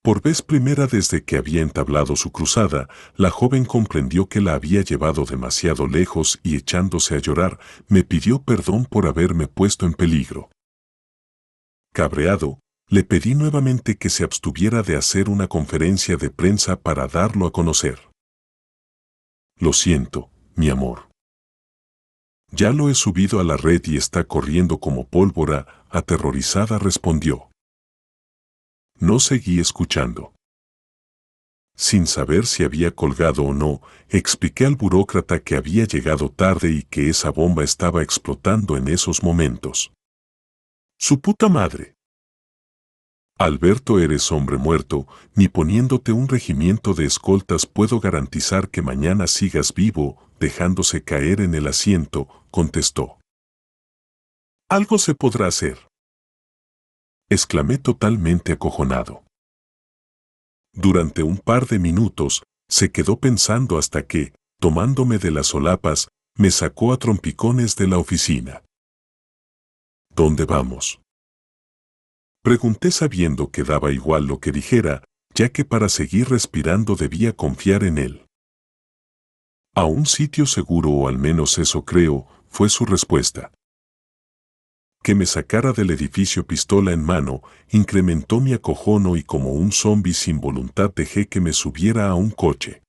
Por 0.00 0.22
vez 0.22 0.42
primera 0.42 0.86
desde 0.86 1.24
que 1.24 1.38
había 1.38 1.60
entablado 1.60 2.14
su 2.14 2.30
cruzada, 2.30 2.88
la 3.16 3.30
joven 3.30 3.64
comprendió 3.64 4.26
que 4.26 4.40
la 4.40 4.54
había 4.54 4.82
llevado 4.82 5.24
demasiado 5.24 5.88
lejos 5.88 6.38
y 6.44 6.54
echándose 6.54 7.16
a 7.16 7.18
llorar, 7.18 7.58
me 7.88 8.04
pidió 8.04 8.42
perdón 8.42 8.84
por 8.84 9.08
haberme 9.08 9.48
puesto 9.48 9.86
en 9.86 9.94
peligro. 9.94 10.50
Cabreado, 11.92 12.60
le 12.88 13.02
pedí 13.02 13.34
nuevamente 13.34 13.96
que 13.96 14.08
se 14.08 14.22
abstuviera 14.22 14.84
de 14.84 14.94
hacer 14.94 15.28
una 15.28 15.48
conferencia 15.48 16.16
de 16.16 16.30
prensa 16.30 16.76
para 16.76 17.08
darlo 17.08 17.46
a 17.46 17.52
conocer. 17.52 18.11
Lo 19.62 19.72
siento, 19.72 20.28
mi 20.56 20.70
amor. 20.70 21.08
Ya 22.50 22.72
lo 22.72 22.90
he 22.90 22.96
subido 22.96 23.38
a 23.38 23.44
la 23.44 23.56
red 23.56 23.80
y 23.84 23.96
está 23.96 24.24
corriendo 24.24 24.78
como 24.78 25.06
pólvora, 25.06 25.86
aterrorizada 25.88 26.80
respondió. 26.80 27.48
No 28.98 29.20
seguí 29.20 29.60
escuchando. 29.60 30.34
Sin 31.76 32.08
saber 32.08 32.46
si 32.46 32.64
había 32.64 32.90
colgado 32.90 33.44
o 33.44 33.54
no, 33.54 33.80
expliqué 34.08 34.66
al 34.66 34.74
burócrata 34.74 35.38
que 35.38 35.54
había 35.54 35.84
llegado 35.84 36.28
tarde 36.28 36.72
y 36.72 36.82
que 36.82 37.08
esa 37.08 37.30
bomba 37.30 37.62
estaba 37.62 38.02
explotando 38.02 38.76
en 38.76 38.88
esos 38.88 39.22
momentos. 39.22 39.92
¡Su 40.98 41.20
puta 41.20 41.48
madre! 41.48 41.94
Alberto 43.42 43.98
eres 43.98 44.30
hombre 44.30 44.56
muerto, 44.56 45.08
ni 45.34 45.48
poniéndote 45.48 46.12
un 46.12 46.28
regimiento 46.28 46.94
de 46.94 47.06
escoltas 47.06 47.66
puedo 47.66 47.98
garantizar 47.98 48.68
que 48.68 48.82
mañana 48.82 49.26
sigas 49.26 49.74
vivo, 49.74 50.16
dejándose 50.38 51.02
caer 51.02 51.40
en 51.40 51.56
el 51.56 51.66
asiento, 51.66 52.28
contestó. 52.52 53.18
Algo 54.70 54.96
se 54.96 55.16
podrá 55.16 55.48
hacer. 55.48 55.88
exclamé 57.28 57.78
totalmente 57.78 58.52
acojonado. 58.52 59.24
Durante 60.72 61.24
un 61.24 61.38
par 61.38 61.66
de 61.66 61.80
minutos, 61.80 62.44
se 62.68 62.92
quedó 62.92 63.18
pensando 63.18 63.76
hasta 63.76 64.06
que, 64.06 64.34
tomándome 64.60 65.18
de 65.18 65.32
las 65.32 65.48
solapas, 65.48 66.06
me 66.38 66.52
sacó 66.52 66.92
a 66.92 66.96
trompicones 66.96 67.74
de 67.74 67.88
la 67.88 67.98
oficina. 67.98 68.62
¿Dónde 70.14 70.44
vamos? 70.44 71.01
Pregunté 72.42 72.90
sabiendo 72.90 73.52
que 73.52 73.62
daba 73.62 73.92
igual 73.92 74.26
lo 74.26 74.40
que 74.40 74.50
dijera, 74.50 75.04
ya 75.32 75.50
que 75.50 75.64
para 75.64 75.88
seguir 75.88 76.28
respirando 76.28 76.96
debía 76.96 77.32
confiar 77.32 77.84
en 77.84 77.98
él. 77.98 78.26
A 79.76 79.84
un 79.84 80.06
sitio 80.06 80.46
seguro 80.46 80.90
o 80.90 81.06
al 81.06 81.18
menos 81.18 81.56
eso 81.58 81.84
creo, 81.84 82.26
fue 82.48 82.68
su 82.68 82.84
respuesta. 82.84 83.52
Que 85.04 85.14
me 85.14 85.24
sacara 85.24 85.72
del 85.72 85.90
edificio 85.90 86.44
pistola 86.44 86.92
en 86.92 87.04
mano, 87.04 87.42
incrementó 87.70 88.40
mi 88.40 88.54
acojono 88.54 89.16
y 89.16 89.22
como 89.22 89.52
un 89.52 89.70
zombi 89.70 90.12
sin 90.12 90.40
voluntad 90.40 90.92
dejé 90.94 91.28
que 91.28 91.40
me 91.40 91.52
subiera 91.52 92.08
a 92.08 92.16
un 92.16 92.30
coche. 92.30 92.81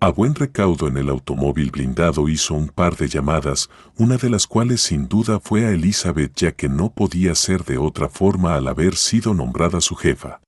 A 0.00 0.10
buen 0.10 0.36
recaudo 0.36 0.86
en 0.86 0.96
el 0.96 1.08
automóvil 1.08 1.72
blindado 1.72 2.28
hizo 2.28 2.54
un 2.54 2.68
par 2.68 2.96
de 2.96 3.08
llamadas, 3.08 3.68
una 3.96 4.16
de 4.16 4.30
las 4.30 4.46
cuales 4.46 4.80
sin 4.80 5.08
duda 5.08 5.40
fue 5.40 5.66
a 5.66 5.72
Elizabeth 5.72 6.32
ya 6.36 6.52
que 6.52 6.68
no 6.68 6.92
podía 6.92 7.34
ser 7.34 7.64
de 7.64 7.78
otra 7.78 8.08
forma 8.08 8.54
al 8.54 8.68
haber 8.68 8.94
sido 8.94 9.34
nombrada 9.34 9.80
su 9.80 9.96
jefa. 9.96 10.40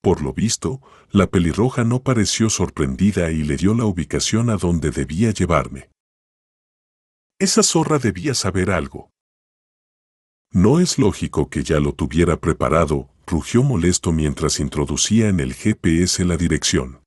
Por 0.00 0.22
lo 0.22 0.32
visto, 0.32 0.80
la 1.10 1.26
pelirroja 1.26 1.84
no 1.84 2.00
pareció 2.00 2.48
sorprendida 2.48 3.30
y 3.32 3.42
le 3.42 3.58
dio 3.58 3.74
la 3.74 3.84
ubicación 3.84 4.48
a 4.48 4.56
donde 4.56 4.90
debía 4.90 5.30
llevarme. 5.32 5.90
Esa 7.38 7.62
zorra 7.62 7.98
debía 7.98 8.32
saber 8.32 8.70
algo. 8.70 9.10
No 10.52 10.80
es 10.80 10.98
lógico 10.98 11.50
que 11.50 11.62
ya 11.62 11.80
lo 11.80 11.92
tuviera 11.92 12.40
preparado, 12.40 13.10
rugió 13.26 13.62
molesto 13.62 14.10
mientras 14.10 14.58
introducía 14.58 15.28
en 15.28 15.40
el 15.40 15.52
GPS 15.52 16.24
la 16.24 16.38
dirección. 16.38 17.05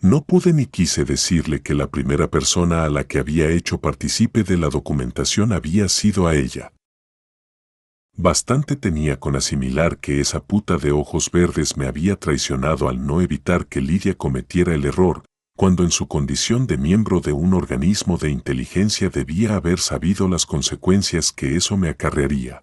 No 0.00 0.22
pude 0.24 0.52
ni 0.52 0.66
quise 0.66 1.04
decirle 1.04 1.62
que 1.62 1.74
la 1.74 1.90
primera 1.90 2.30
persona 2.30 2.84
a 2.84 2.88
la 2.88 3.04
que 3.04 3.18
había 3.18 3.50
hecho 3.50 3.80
partícipe 3.80 4.42
de 4.42 4.58
la 4.58 4.68
documentación 4.68 5.52
había 5.52 5.88
sido 5.88 6.26
a 6.26 6.34
ella. 6.34 6.72
Bastante 8.18 8.76
tenía 8.76 9.20
con 9.20 9.36
asimilar 9.36 9.98
que 9.98 10.20
esa 10.20 10.40
puta 10.42 10.78
de 10.78 10.90
ojos 10.90 11.30
verdes 11.30 11.76
me 11.76 11.86
había 11.86 12.16
traicionado 12.16 12.88
al 12.88 13.06
no 13.06 13.20
evitar 13.20 13.66
que 13.66 13.80
Lidia 13.80 14.14
cometiera 14.14 14.74
el 14.74 14.84
error, 14.86 15.22
cuando 15.56 15.82
en 15.84 15.90
su 15.90 16.06
condición 16.08 16.66
de 16.66 16.76
miembro 16.76 17.20
de 17.20 17.32
un 17.32 17.54
organismo 17.54 18.18
de 18.18 18.30
inteligencia 18.30 19.08
debía 19.08 19.56
haber 19.56 19.78
sabido 19.78 20.28
las 20.28 20.46
consecuencias 20.46 21.32
que 21.32 21.56
eso 21.56 21.76
me 21.76 21.88
acarrearía. 21.88 22.62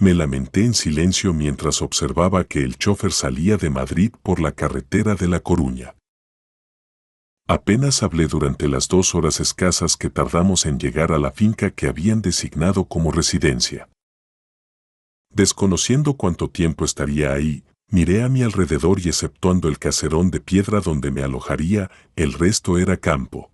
me 0.00 0.14
lamenté 0.14 0.64
en 0.64 0.72
silencio 0.72 1.34
mientras 1.34 1.82
observaba 1.82 2.44
que 2.44 2.60
el 2.60 2.78
chofer 2.78 3.12
salía 3.12 3.58
de 3.58 3.68
Madrid 3.68 4.12
por 4.22 4.40
la 4.40 4.52
carretera 4.52 5.14
de 5.14 5.28
La 5.28 5.40
Coruña. 5.40 5.94
Apenas 7.46 8.02
hablé 8.02 8.26
durante 8.26 8.66
las 8.66 8.88
dos 8.88 9.14
horas 9.14 9.40
escasas 9.40 9.98
que 9.98 10.08
tardamos 10.08 10.64
en 10.64 10.78
llegar 10.78 11.12
a 11.12 11.18
la 11.18 11.32
finca 11.32 11.70
que 11.70 11.86
habían 11.86 12.22
designado 12.22 12.86
como 12.86 13.12
residencia. 13.12 13.90
Desconociendo 15.28 16.14
cuánto 16.14 16.48
tiempo 16.48 16.86
estaría 16.86 17.32
ahí, 17.34 17.62
miré 17.90 18.22
a 18.22 18.30
mi 18.30 18.42
alrededor 18.42 19.00
y 19.00 19.08
exceptuando 19.08 19.68
el 19.68 19.78
caserón 19.78 20.30
de 20.30 20.40
piedra 20.40 20.80
donde 20.80 21.10
me 21.10 21.22
alojaría, 21.22 21.90
el 22.16 22.32
resto 22.32 22.78
era 22.78 22.96
campo. 22.96 23.50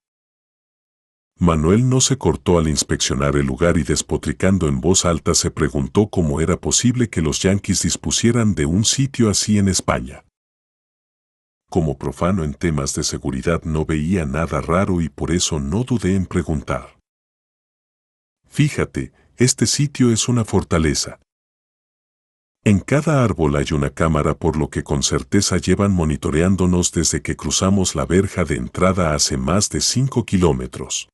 Manuel 1.39 1.87
no 1.87 2.01
se 2.01 2.17
cortó 2.17 2.59
al 2.59 2.67
inspeccionar 2.67 3.37
el 3.37 3.45
lugar 3.45 3.77
y 3.77 3.83
despotricando 3.83 4.69
en 4.69 4.81
voz 4.81 5.05
alta 5.05 5.35
se 5.35 5.51
preguntó 5.51 6.09
cómo 6.09 6.41
era 6.41 6.57
posible 6.57 7.11
que 7.11 7.21
los 7.21 7.43
yanquis 7.43 7.83
dispusieran 7.83 8.55
de 8.55 8.65
un 8.65 8.87
sitio 8.87 9.29
así 9.29 9.59
en 9.59 9.69
España. 9.69 10.25
Como 11.69 11.99
profano 11.99 12.43
en 12.43 12.55
temas 12.55 12.95
de 12.95 13.05
seguridad 13.05 13.63
no 13.65 13.85
veía 13.85 14.25
nada 14.25 14.63
raro 14.63 15.03
y 15.03 15.11
por 15.11 15.31
eso 15.31 15.61
no 15.61 15.85
dudé 15.85 16.15
en 16.15 16.25
preguntar. 16.25 16.99
Fíjate, 18.49 19.13
este 19.37 19.67
sitio 19.67 20.11
es 20.11 20.29
una 20.31 20.47
fortaleza. 20.47 21.21
En 22.65 22.81
cada 22.81 23.23
árbol 23.23 23.57
hay 23.57 23.67
una 23.73 23.91
cámara 23.91 24.35
por 24.35 24.57
lo 24.57 24.71
que 24.71 24.83
con 24.83 25.03
certeza 25.03 25.59
llevan 25.59 25.93
monitoreándonos 25.93 26.93
desde 26.93 27.21
que 27.21 27.37
cruzamos 27.37 27.95
la 27.95 28.07
verja 28.07 28.45
de 28.45 28.57
entrada 28.57 29.15
hace 29.15 29.37
más 29.37 29.69
de 29.69 29.83
5 29.83 30.25
kilómetros. 30.25 31.11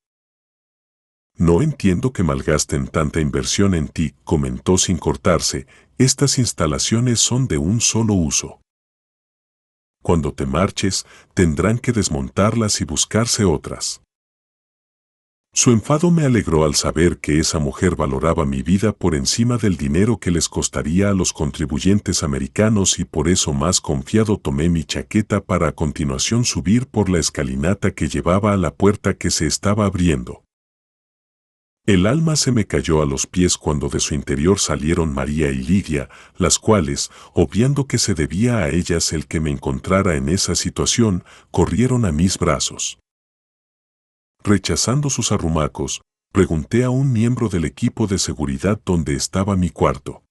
No 1.37 1.63
entiendo 1.63 2.13
que 2.13 2.23
malgasten 2.23 2.87
tanta 2.87 3.21
inversión 3.21 3.75
en 3.75 3.89
ti, 3.89 4.15
comentó 4.25 4.79
sin 4.79 4.99
cortarse, 4.99 5.67
estas 5.99 6.39
instalaciones 6.39 7.21
son 7.21 7.49
de 7.49 7.59
un 7.59 7.81
solo 7.81 8.15
uso. 8.15 8.61
Cuando 10.03 10.33
te 10.33 10.47
marches, 10.47 11.07
tendrán 11.35 11.79
que 11.79 11.93
desmontarlas 11.93 12.81
y 12.81 12.85
buscarse 12.85 13.45
otras. 13.45 14.03
Su 15.55 15.71
enfado 15.71 16.11
me 16.11 16.25
alegró 16.25 16.65
al 16.65 16.75
saber 16.75 17.19
que 17.19 17.39
esa 17.39 17.59
mujer 17.59 17.95
valoraba 17.95 18.47
mi 18.47 18.63
vida 18.63 18.93
por 18.93 19.15
encima 19.15 19.59
del 19.59 19.77
dinero 19.77 20.17
que 20.19 20.31
les 20.31 20.49
costaría 20.49 21.11
a 21.11 21.13
los 21.13 21.35
contribuyentes 21.35 22.23
americanos 22.23 22.99
y 22.99 23.05
por 23.05 23.29
eso 23.29 23.53
más 23.53 23.81
confiado 23.81 24.39
tomé 24.39 24.71
mi 24.71 24.85
chaqueta 24.85 25.43
para 25.43 25.69
a 25.69 25.73
continuación 25.73 26.47
subir 26.47 26.87
por 26.87 27.11
la 27.11 27.19
escalinata 27.19 27.91
que 27.91 28.09
llevaba 28.09 28.55
a 28.55 28.57
la 28.57 28.75
puerta 28.75 29.13
que 29.13 29.31
se 29.31 29.47
estaba 29.47 29.85
abriendo. 29.85 30.43
El 31.85 32.07
alma 32.07 32.37
se 32.37 32.53
me 32.53 32.65
cayó 32.65 33.03
a 33.03 33.07
los 33.07 33.27
pies 33.27 33.59
cuando 33.59 33.89
de 33.89 33.99
su 33.99 34.15
interior 34.15 34.61
salieron 34.61 35.13
María 35.13 35.51
y 35.51 35.57
Lidia, 35.57 36.09
las 36.37 36.61
cuales, 36.61 37.11
obviando 37.35 37.89
que 37.89 37.99
se 37.99 38.15
debía 38.15 38.59
a 38.59 38.69
ellas 38.69 39.13
el 39.13 39.27
que 39.27 39.41
me 39.41 39.51
encontrara 39.51 40.15
en 40.15 40.29
esa 40.29 40.55
situación, 40.55 41.25
corrieron 41.51 42.05
a 42.05 42.13
mis 42.13 42.39
brazos. 42.39 43.01
Rechazando 44.45 45.11
sus 45.11 45.33
arrumacos, 45.33 46.03
pregunté 46.33 46.85
a 46.85 46.91
un 46.91 47.13
miembro 47.13 47.49
del 47.49 47.65
equipo 47.65 48.07
de 48.07 48.21
seguridad 48.21 48.81
dónde 48.85 49.15
estaba 49.15 49.57
mi 49.57 49.71
cuarto. 49.71 50.23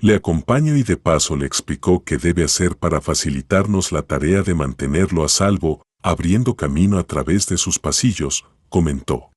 Le 0.00 0.16
acompaño 0.16 0.76
y 0.76 0.82
de 0.82 0.96
paso 0.96 1.36
le 1.36 1.46
explicó 1.46 2.02
qué 2.02 2.16
debe 2.16 2.42
hacer 2.42 2.76
para 2.76 3.00
facilitarnos 3.00 3.92
la 3.92 4.02
tarea 4.02 4.42
de 4.42 4.54
mantenerlo 4.54 5.24
a 5.24 5.28
salvo, 5.28 5.82
abriendo 6.02 6.56
camino 6.56 6.98
a 6.98 7.04
través 7.04 7.46
de 7.46 7.58
sus 7.58 7.78
pasillos, 7.78 8.44
comentó. 8.68 9.30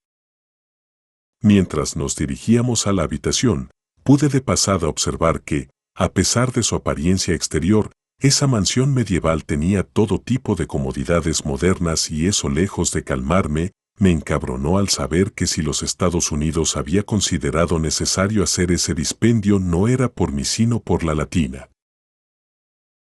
Mientras 1.43 1.97
nos 1.97 2.15
dirigíamos 2.15 2.87
a 2.87 2.93
la 2.93 3.03
habitación, 3.03 3.69
pude 4.03 4.29
de 4.29 4.39
pasada 4.39 4.87
observar 4.87 5.41
que, 5.41 5.69
a 5.93 6.13
pesar 6.13 6.53
de 6.53 6.63
su 6.63 6.73
apariencia 6.73 7.35
exterior, 7.35 7.91
esa 8.21 8.47
mansión 8.47 8.93
medieval 8.93 9.43
tenía 9.43 9.83
todo 9.83 10.21
tipo 10.21 10.55
de 10.55 10.67
comodidades 10.67 11.43
modernas 11.43 12.09
y 12.09 12.27
eso 12.27 12.47
lejos 12.47 12.91
de 12.91 13.03
calmarme, 13.03 13.73
me 13.99 14.11
encabronó 14.11 14.77
al 14.77 14.87
saber 14.87 15.33
que 15.33 15.45
si 15.45 15.61
los 15.61 15.83
Estados 15.83 16.31
Unidos 16.31 16.77
había 16.77 17.03
considerado 17.03 17.77
necesario 17.77 18.41
hacer 18.41 18.71
ese 18.71 18.93
dispendio 18.93 19.59
no 19.59 19.89
era 19.89 20.07
por 20.07 20.31
mí 20.31 20.45
sino 20.45 20.79
por 20.79 21.03
la 21.03 21.13
latina. 21.13 21.69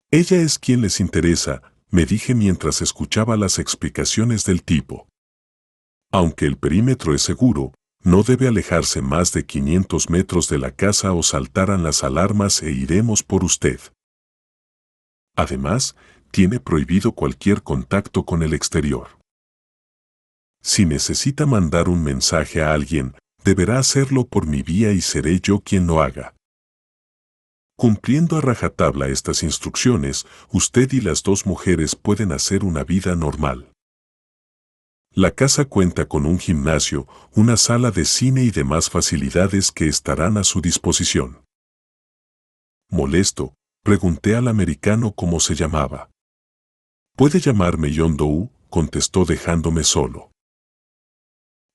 Ella 0.10 0.38
es 0.38 0.58
quien 0.58 0.82
les 0.82 1.00
interesa, 1.00 1.62
me 1.92 2.08
dije 2.08 2.34
mientras 2.34 2.82
escuchaba 2.82 3.38
las 3.38 3.60
explicaciones 3.60 4.44
del 4.44 4.64
tipo. 4.64 5.08
Aunque 6.12 6.48
el 6.48 6.58
perímetro 6.58 7.14
es 7.14 7.22
seguro, 7.22 7.74
no 8.04 8.24
debe 8.24 8.48
alejarse 8.48 9.02
más 9.02 9.32
de 9.32 9.46
500 9.46 10.10
metros 10.10 10.50
de 10.50 10.60
la 10.60 10.72
casa 10.72 11.14
o 11.14 11.24
saltarán 11.24 11.84
las 11.84 12.04
alarmas 12.04 12.62
e 12.62 12.72
iremos 12.72 13.24
por 13.24 13.44
usted. 13.44 13.80
Además, 15.36 15.96
tiene 16.32 16.60
prohibido 16.60 17.14
cualquier 17.14 17.64
contacto 17.64 18.26
con 18.26 18.44
el 18.44 18.54
exterior. 18.54 19.08
Si 20.62 20.86
necesita 20.86 21.46
mandar 21.46 21.90
un 21.90 22.04
mensaje 22.04 22.62
a 22.62 22.74
alguien, 22.74 23.16
deberá 23.44 23.80
hacerlo 23.80 24.26
por 24.26 24.48
mi 24.48 24.62
vía 24.62 24.92
y 24.92 25.02
seré 25.02 25.40
yo 25.40 25.60
quien 25.60 25.88
lo 25.88 26.02
haga. 26.02 26.36
Cumpliendo 27.76 28.38
a 28.38 28.42
rajatabla 28.42 29.08
estas 29.08 29.44
instrucciones, 29.44 30.26
usted 30.52 30.92
y 30.94 31.02
las 31.02 31.24
dos 31.24 31.46
mujeres 31.46 31.96
pueden 31.96 32.32
hacer 32.32 32.64
una 32.64 32.84
vida 32.84 33.16
normal. 33.16 33.73
La 35.14 35.32
casa 35.32 35.66
cuenta 35.66 36.08
con 36.08 36.26
un 36.26 36.40
gimnasio, 36.40 37.08
una 37.34 37.58
sala 37.58 37.92
de 37.92 38.06
cine 38.06 38.44
y 38.44 38.52
demás 38.52 38.90
facilidades 38.90 39.72
que 39.72 39.88
estarán 39.88 40.38
a 40.38 40.44
su 40.44 40.62
disposición. 40.62 41.44
Molesto, 42.90 43.54
Pregunté 43.84 44.38
al 44.38 44.48
americano 44.48 45.12
cómo 45.12 45.42
se 45.42 45.56
llamaba. 45.56 46.10
Puede 47.18 47.42
llamarme 47.42 47.92
John 47.94 48.16
Doe, 48.16 48.50
contestó 48.70 49.26
dejándome 49.26 49.84
solo. 49.84 50.32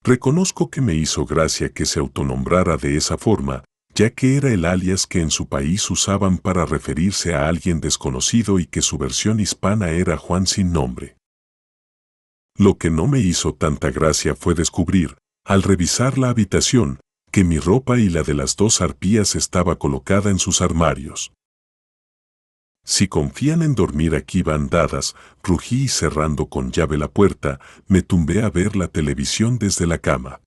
Reconozco 0.03 0.70
que 0.70 0.81
me 0.81 0.94
hizo 0.94 1.27
gracia 1.27 1.68
que 1.68 1.85
se 1.85 2.01
autonombrara 2.01 2.79
de 2.79 2.96
esa 2.96 3.18
forma, 3.18 3.62
ya 3.94 4.09
que 4.09 4.38
era 4.38 4.51
el 4.51 4.64
alias 4.64 5.07
que 5.07 5.20
en 5.20 5.31
su 5.31 5.48
país 5.48 5.90
usaban 5.90 6.38
para 6.38 6.64
referirse 6.64 7.35
a 7.35 7.46
alguien 7.46 7.79
desconocido 7.83 8.59
y 8.59 8.64
que 8.64 8.81
su 8.81 8.96
versión 8.96 9.38
hispana 9.38 9.90
era 9.90 10.16
Juan 10.16 10.46
sin 10.46 10.72
nombre. 10.72 11.17
Lo 12.59 12.77
que 12.77 12.90
no 12.90 13.07
me 13.07 13.21
hizo 13.21 13.55
tanta 13.55 13.92
gracia 13.92 14.35
fue 14.35 14.55
descubrir, 14.55 15.16
al 15.44 15.62
revisar 15.62 16.18
la 16.18 16.29
habitación, 16.29 16.99
que 17.31 17.44
mi 17.44 17.61
ropa 17.61 18.01
y 18.01 18.09
la 18.09 18.25
de 18.25 18.35
las 18.35 18.57
dos 18.57 18.81
arpías 18.81 19.37
estaba 19.37 19.79
colocada 19.79 20.29
en 20.31 20.40
sus 20.40 20.61
armarios. 20.61 21.33
Si 22.85 23.07
confían 23.07 23.62
en 23.62 23.77
dormir 23.77 24.16
aquí 24.16 24.42
bandadas, 24.42 25.14
rugí 25.40 25.85
y 25.85 25.88
cerrando 25.88 26.47
con 26.47 26.73
llave 26.73 26.99
la 26.99 27.07
puerta, 27.07 27.61
me 27.87 28.03
tumbé 28.03 28.42
a 28.42 28.51
ver 28.51 28.75
la 28.75 28.88
televisión 28.88 29.59
desde 29.59 29.87
la 29.87 29.99
cama. 29.99 30.40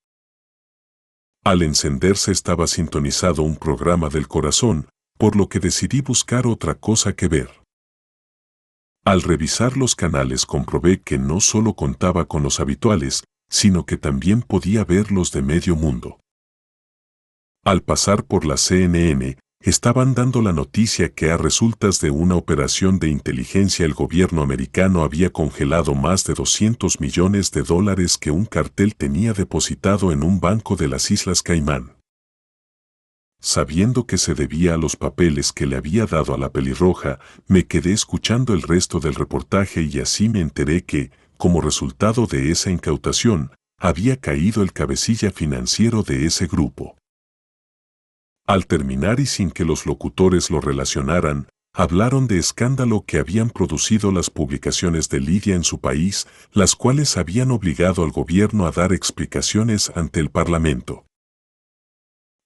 Al 1.45 1.61
encenderse 1.61 2.33
estaba 2.33 2.67
sintonizado 2.67 3.41
un 3.41 3.55
programa 3.55 4.09
del 4.09 4.27
corazón, 4.27 4.89
por 5.17 5.37
lo 5.37 5.47
que 5.47 5.61
decidí 5.61 6.01
buscar 6.01 6.45
otra 6.45 6.75
cosa 6.75 7.13
que 7.13 7.29
ver. 7.29 7.60
Al 9.03 9.23
revisar 9.23 9.77
los 9.77 9.95
canales 9.95 10.45
comprobé 10.45 11.01
que 11.01 11.17
no 11.17 11.39
solo 11.39 11.73
contaba 11.73 12.25
con 12.25 12.43
los 12.43 12.59
habituales, 12.59 13.23
sino 13.49 13.85
que 13.85 13.97
también 13.97 14.43
podía 14.43 14.85
ver 14.85 15.11
los 15.11 15.31
de 15.31 15.41
medio 15.41 15.75
mundo. 15.75 16.19
Al 17.65 17.81
pasar 17.81 18.23
por 18.23 18.45
la 18.45 18.57
CNN, 18.57 19.37
estaban 19.59 20.13
dando 20.13 20.43
la 20.43 20.53
noticia 20.53 21.13
que 21.13 21.31
a 21.31 21.37
resultas 21.37 21.99
de 21.99 22.11
una 22.11 22.35
operación 22.35 22.99
de 22.99 23.09
inteligencia 23.09 23.85
el 23.85 23.93
gobierno 23.93 24.43
americano 24.43 25.03
había 25.03 25.31
congelado 25.31 25.95
más 25.95 26.23
de 26.25 26.35
200 26.35 26.99
millones 26.99 27.51
de 27.51 27.63
dólares 27.63 28.19
que 28.19 28.29
un 28.29 28.45
cartel 28.45 28.95
tenía 28.95 29.33
depositado 29.33 30.11
en 30.11 30.23
un 30.23 30.39
banco 30.39 30.75
de 30.75 30.87
las 30.87 31.09
Islas 31.09 31.41
Caimán. 31.41 32.00
Sabiendo 33.43 34.05
que 34.05 34.19
se 34.19 34.35
debía 34.35 34.75
a 34.75 34.77
los 34.77 34.95
papeles 34.95 35.51
que 35.51 35.65
le 35.65 35.75
había 35.75 36.05
dado 36.05 36.35
a 36.35 36.37
la 36.37 36.51
pelirroja, 36.51 37.19
me 37.47 37.65
quedé 37.65 37.91
escuchando 37.91 38.53
el 38.53 38.61
resto 38.61 38.99
del 38.99 39.15
reportaje 39.15 39.81
y 39.81 39.99
así 39.99 40.29
me 40.29 40.41
enteré 40.41 40.83
que, 40.83 41.09
como 41.37 41.59
resultado 41.59 42.27
de 42.27 42.51
esa 42.51 42.69
incautación, 42.69 43.51
había 43.79 44.17
caído 44.17 44.61
el 44.61 44.73
cabecilla 44.73 45.31
financiero 45.31 46.03
de 46.03 46.27
ese 46.27 46.45
grupo. 46.45 46.97
Al 48.45 48.67
terminar 48.67 49.19
y 49.19 49.25
sin 49.25 49.49
que 49.49 49.65
los 49.65 49.87
locutores 49.87 50.51
lo 50.51 50.61
relacionaran, 50.61 51.47
hablaron 51.73 52.27
de 52.27 52.37
escándalo 52.37 53.05
que 53.07 53.17
habían 53.17 53.49
producido 53.49 54.11
las 54.11 54.29
publicaciones 54.29 55.09
de 55.09 55.19
Lidia 55.19 55.55
en 55.55 55.63
su 55.63 55.79
país, 55.79 56.27
las 56.51 56.75
cuales 56.75 57.17
habían 57.17 57.49
obligado 57.49 58.03
al 58.03 58.11
gobierno 58.11 58.67
a 58.67 58.71
dar 58.71 58.93
explicaciones 58.93 59.91
ante 59.95 60.19
el 60.19 60.29
Parlamento. 60.29 61.05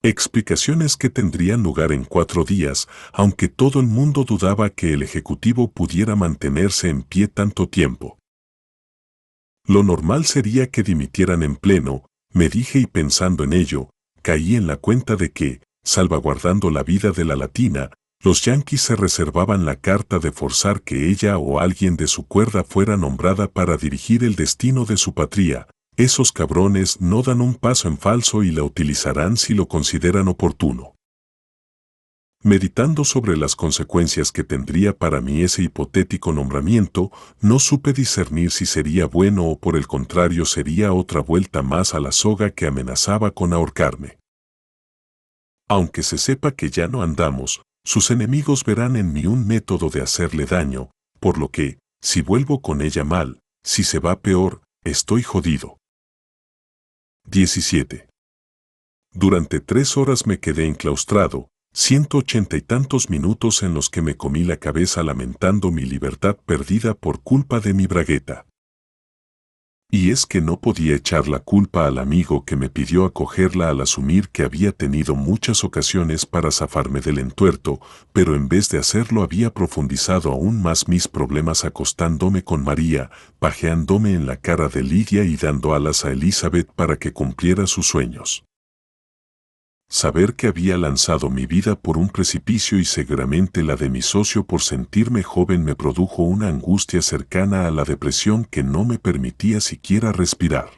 Explicaciones 0.06 0.96
que 0.96 1.10
tendrían 1.10 1.64
lugar 1.64 1.90
en 1.90 2.04
cuatro 2.04 2.44
días, 2.44 2.86
aunque 3.12 3.48
todo 3.48 3.80
el 3.80 3.88
mundo 3.88 4.22
dudaba 4.22 4.70
que 4.70 4.92
el 4.92 5.02
Ejecutivo 5.02 5.72
pudiera 5.72 6.14
mantenerse 6.14 6.88
en 6.90 7.02
pie 7.02 7.26
tanto 7.26 7.68
tiempo. 7.68 8.16
Lo 9.66 9.82
normal 9.82 10.24
sería 10.24 10.70
que 10.70 10.84
dimitieran 10.84 11.42
en 11.42 11.56
pleno, 11.56 12.06
me 12.32 12.48
dije 12.48 12.78
y 12.78 12.86
pensando 12.86 13.42
en 13.42 13.52
ello, 13.52 13.90
caí 14.22 14.54
en 14.54 14.68
la 14.68 14.76
cuenta 14.76 15.16
de 15.16 15.32
que, 15.32 15.60
salvaguardando 15.82 16.70
la 16.70 16.84
vida 16.84 17.10
de 17.10 17.24
la 17.24 17.34
latina, 17.34 17.90
los 18.22 18.44
yanquis 18.44 18.82
se 18.82 18.94
reservaban 18.94 19.64
la 19.64 19.74
carta 19.74 20.20
de 20.20 20.30
forzar 20.30 20.82
que 20.82 21.08
ella 21.10 21.36
o 21.36 21.58
alguien 21.58 21.96
de 21.96 22.06
su 22.06 22.28
cuerda 22.28 22.62
fuera 22.62 22.96
nombrada 22.96 23.48
para 23.48 23.76
dirigir 23.76 24.22
el 24.22 24.36
destino 24.36 24.84
de 24.84 24.98
su 24.98 25.14
patria. 25.14 25.66
Esos 25.98 26.30
cabrones 26.30 27.00
no 27.00 27.22
dan 27.22 27.40
un 27.40 27.54
paso 27.54 27.88
en 27.88 27.96
falso 27.96 28.42
y 28.42 28.50
la 28.50 28.62
utilizarán 28.62 29.38
si 29.38 29.54
lo 29.54 29.66
consideran 29.66 30.28
oportuno. 30.28 30.94
Meditando 32.42 33.02
sobre 33.02 33.34
las 33.38 33.56
consecuencias 33.56 34.30
que 34.30 34.44
tendría 34.44 34.94
para 34.94 35.22
mí 35.22 35.40
ese 35.40 35.62
hipotético 35.62 36.34
nombramiento, 36.34 37.10
no 37.40 37.58
supe 37.58 37.94
discernir 37.94 38.50
si 38.50 38.66
sería 38.66 39.06
bueno 39.06 39.46
o 39.46 39.58
por 39.58 39.74
el 39.74 39.86
contrario 39.86 40.44
sería 40.44 40.92
otra 40.92 41.22
vuelta 41.22 41.62
más 41.62 41.94
a 41.94 41.98
la 41.98 42.12
soga 42.12 42.50
que 42.50 42.66
amenazaba 42.66 43.30
con 43.30 43.54
ahorcarme. 43.54 44.18
Aunque 45.66 46.02
se 46.02 46.18
sepa 46.18 46.52
que 46.52 46.68
ya 46.68 46.88
no 46.88 47.00
andamos, 47.02 47.62
sus 47.84 48.10
enemigos 48.10 48.64
verán 48.64 48.96
en 48.96 49.14
mí 49.14 49.24
un 49.24 49.46
método 49.46 49.88
de 49.88 50.02
hacerle 50.02 50.44
daño, 50.44 50.90
por 51.20 51.38
lo 51.38 51.48
que, 51.48 51.78
si 52.02 52.20
vuelvo 52.20 52.60
con 52.60 52.82
ella 52.82 53.02
mal, 53.02 53.40
si 53.64 53.82
se 53.82 53.98
va 53.98 54.20
peor, 54.20 54.60
estoy 54.84 55.22
jodido. 55.22 55.78
17. 57.28 58.08
Durante 59.12 59.58
tres 59.58 59.96
horas 59.96 60.28
me 60.28 60.38
quedé 60.38 60.66
enclaustrado, 60.66 61.48
ciento 61.72 62.18
ochenta 62.18 62.56
y 62.56 62.60
tantos 62.60 63.10
minutos 63.10 63.64
en 63.64 63.74
los 63.74 63.90
que 63.90 64.00
me 64.00 64.16
comí 64.16 64.44
la 64.44 64.58
cabeza 64.58 65.02
lamentando 65.02 65.72
mi 65.72 65.82
libertad 65.82 66.36
perdida 66.46 66.94
por 66.94 67.22
culpa 67.22 67.58
de 67.58 67.74
mi 67.74 67.88
bragueta. 67.88 68.46
Y 69.90 70.10
es 70.10 70.26
que 70.26 70.40
no 70.40 70.60
podía 70.60 70.96
echar 70.96 71.28
la 71.28 71.38
culpa 71.38 71.86
al 71.86 71.98
amigo 71.98 72.44
que 72.44 72.56
me 72.56 72.68
pidió 72.68 73.04
acogerla 73.04 73.68
al 73.68 73.80
asumir 73.80 74.28
que 74.30 74.42
había 74.42 74.72
tenido 74.72 75.14
muchas 75.14 75.62
ocasiones 75.62 76.26
para 76.26 76.50
zafarme 76.50 77.00
del 77.00 77.18
entuerto, 77.18 77.80
pero 78.12 78.34
en 78.34 78.48
vez 78.48 78.68
de 78.68 78.78
hacerlo 78.78 79.22
había 79.22 79.54
profundizado 79.54 80.32
aún 80.32 80.60
más 80.60 80.88
mis 80.88 81.06
problemas 81.06 81.64
acostándome 81.64 82.42
con 82.42 82.64
María, 82.64 83.10
pajeándome 83.38 84.14
en 84.14 84.26
la 84.26 84.36
cara 84.36 84.68
de 84.68 84.82
Lidia 84.82 85.24
y 85.24 85.36
dando 85.36 85.74
alas 85.74 86.04
a 86.04 86.10
Elizabeth 86.10 86.68
para 86.74 86.96
que 86.96 87.12
cumpliera 87.12 87.66
sus 87.66 87.86
sueños. 87.86 88.45
Saber 89.88 90.34
que 90.34 90.48
había 90.48 90.76
lanzado 90.76 91.30
mi 91.30 91.46
vida 91.46 91.76
por 91.76 91.96
un 91.96 92.08
precipicio 92.08 92.78
y 92.78 92.84
seguramente 92.84 93.62
la 93.62 93.76
de 93.76 93.88
mi 93.88 94.02
socio 94.02 94.44
por 94.44 94.60
sentirme 94.60 95.22
joven 95.22 95.64
me 95.64 95.76
produjo 95.76 96.24
una 96.24 96.48
angustia 96.48 97.02
cercana 97.02 97.68
a 97.68 97.70
la 97.70 97.84
depresión 97.84 98.44
que 98.44 98.64
no 98.64 98.84
me 98.84 98.98
permitía 98.98 99.60
siquiera 99.60 100.10
respirar. 100.10 100.70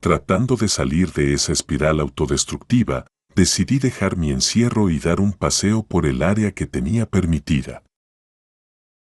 Tratando 0.00 0.56
de 0.56 0.68
salir 0.68 1.12
de 1.12 1.32
esa 1.32 1.52
espiral 1.52 2.00
autodestructiva, 2.00 3.06
decidí 3.34 3.78
dejar 3.78 4.18
mi 4.18 4.30
encierro 4.30 4.90
y 4.90 4.98
dar 4.98 5.18
un 5.18 5.32
paseo 5.32 5.82
por 5.82 6.04
el 6.04 6.22
área 6.22 6.52
que 6.52 6.66
tenía 6.66 7.06
permitida. 7.06 7.82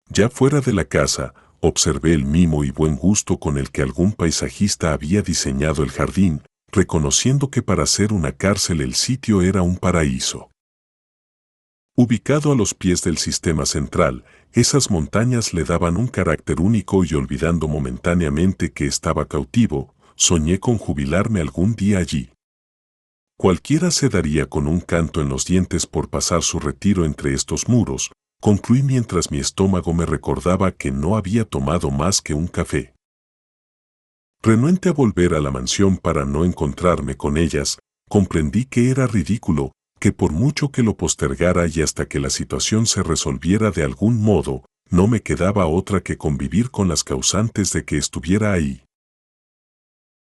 Ya 0.08 0.30
fuera 0.30 0.60
de 0.60 0.72
la 0.72 0.84
casa, 0.84 1.34
observé 1.60 2.12
el 2.12 2.24
mimo 2.24 2.62
y 2.62 2.70
buen 2.70 2.94
gusto 2.94 3.40
con 3.40 3.58
el 3.58 3.72
que 3.72 3.82
algún 3.82 4.12
paisajista 4.12 4.92
había 4.92 5.22
diseñado 5.22 5.82
el 5.82 5.90
jardín, 5.90 6.42
reconociendo 6.72 7.50
que 7.50 7.62
para 7.62 7.86
ser 7.86 8.12
una 8.12 8.32
cárcel 8.32 8.80
el 8.80 8.94
sitio 8.94 9.42
era 9.42 9.62
un 9.62 9.76
paraíso. 9.76 10.50
Ubicado 11.96 12.52
a 12.52 12.54
los 12.54 12.74
pies 12.74 13.02
del 13.02 13.16
sistema 13.16 13.64
central, 13.64 14.24
esas 14.52 14.90
montañas 14.90 15.54
le 15.54 15.64
daban 15.64 15.96
un 15.96 16.08
carácter 16.08 16.60
único 16.60 17.04
y 17.04 17.14
olvidando 17.14 17.68
momentáneamente 17.68 18.72
que 18.72 18.86
estaba 18.86 19.26
cautivo, 19.26 19.94
soñé 20.14 20.60
con 20.60 20.76
jubilarme 20.76 21.40
algún 21.40 21.74
día 21.74 21.98
allí. 21.98 22.30
Cualquiera 23.38 23.90
se 23.90 24.08
daría 24.08 24.46
con 24.46 24.66
un 24.66 24.80
canto 24.80 25.20
en 25.20 25.28
los 25.28 25.44
dientes 25.44 25.86
por 25.86 26.08
pasar 26.08 26.42
su 26.42 26.58
retiro 26.58 27.04
entre 27.04 27.34
estos 27.34 27.68
muros, 27.68 28.10
concluí 28.40 28.82
mientras 28.82 29.30
mi 29.30 29.38
estómago 29.38 29.92
me 29.92 30.06
recordaba 30.06 30.72
que 30.72 30.90
no 30.90 31.16
había 31.16 31.44
tomado 31.44 31.90
más 31.90 32.22
que 32.22 32.34
un 32.34 32.46
café. 32.46 32.95
Renuente 34.46 34.90
a 34.90 34.92
volver 34.92 35.34
a 35.34 35.40
la 35.40 35.50
mansión 35.50 35.96
para 35.96 36.24
no 36.24 36.44
encontrarme 36.44 37.16
con 37.16 37.36
ellas, 37.36 37.80
comprendí 38.08 38.64
que 38.64 38.90
era 38.90 39.08
ridículo, 39.08 39.72
que 39.98 40.12
por 40.12 40.30
mucho 40.30 40.70
que 40.70 40.84
lo 40.84 40.96
postergara 40.96 41.66
y 41.66 41.82
hasta 41.82 42.06
que 42.06 42.20
la 42.20 42.30
situación 42.30 42.86
se 42.86 43.02
resolviera 43.02 43.72
de 43.72 43.82
algún 43.82 44.22
modo, 44.22 44.64
no 44.88 45.08
me 45.08 45.20
quedaba 45.20 45.66
otra 45.66 46.00
que 46.00 46.16
convivir 46.16 46.70
con 46.70 46.86
las 46.86 47.02
causantes 47.02 47.72
de 47.72 47.84
que 47.84 47.96
estuviera 47.98 48.52
ahí. 48.52 48.84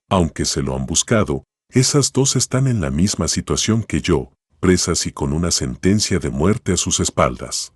Aunque 0.08 0.44
se 0.44 0.62
lo 0.62 0.76
han 0.76 0.86
buscado, 0.86 1.42
esas 1.68 2.12
dos 2.12 2.36
están 2.36 2.68
en 2.68 2.80
la 2.80 2.92
misma 2.92 3.26
situación 3.26 3.82
que 3.82 4.02
yo, 4.02 4.32
presas 4.60 5.04
y 5.08 5.10
con 5.10 5.32
una 5.32 5.50
sentencia 5.50 6.20
de 6.20 6.30
muerte 6.30 6.74
a 6.74 6.76
sus 6.76 7.00
espaldas. 7.00 7.72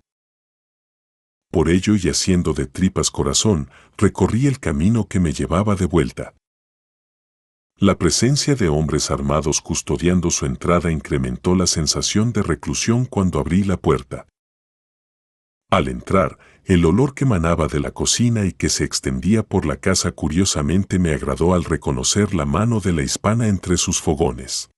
Por 1.57 1.69
ello 1.69 1.95
y 1.95 2.07
haciendo 2.07 2.53
de 2.53 2.67
tripas 2.67 3.09
corazón, 3.09 3.71
recorrí 3.97 4.45
el 4.45 4.59
camino 4.59 5.07
que 5.07 5.19
me 5.19 5.33
llevaba 5.33 5.75
de 5.75 5.87
vuelta. 5.87 6.35
La 7.77 7.97
presencia 7.97 8.53
de 8.53 8.69
hombres 8.69 9.09
armados 9.09 9.59
custodiando 9.59 10.29
su 10.29 10.45
entrada 10.45 10.91
incrementó 10.91 11.55
la 11.55 11.65
sensación 11.65 12.31
de 12.31 12.43
reclusión 12.43 13.05
cuando 13.05 13.39
abrí 13.39 13.63
la 13.63 13.77
puerta. 13.77 14.27
Al 15.71 15.87
entrar, 15.87 16.37
el 16.63 16.85
olor 16.85 17.15
que 17.15 17.25
manaba 17.25 17.65
de 17.65 17.79
la 17.79 17.89
cocina 17.89 18.45
y 18.45 18.51
que 18.51 18.69
se 18.69 18.83
extendía 18.83 19.41
por 19.41 19.65
la 19.65 19.77
casa 19.77 20.11
curiosamente 20.11 20.99
me 20.99 21.11
agradó 21.11 21.55
al 21.55 21.63
reconocer 21.63 22.35
la 22.35 22.45
mano 22.45 22.81
de 22.81 22.93
la 22.93 23.01
hispana 23.01 23.47
entre 23.47 23.77
sus 23.77 23.99
fogones. 23.99 24.69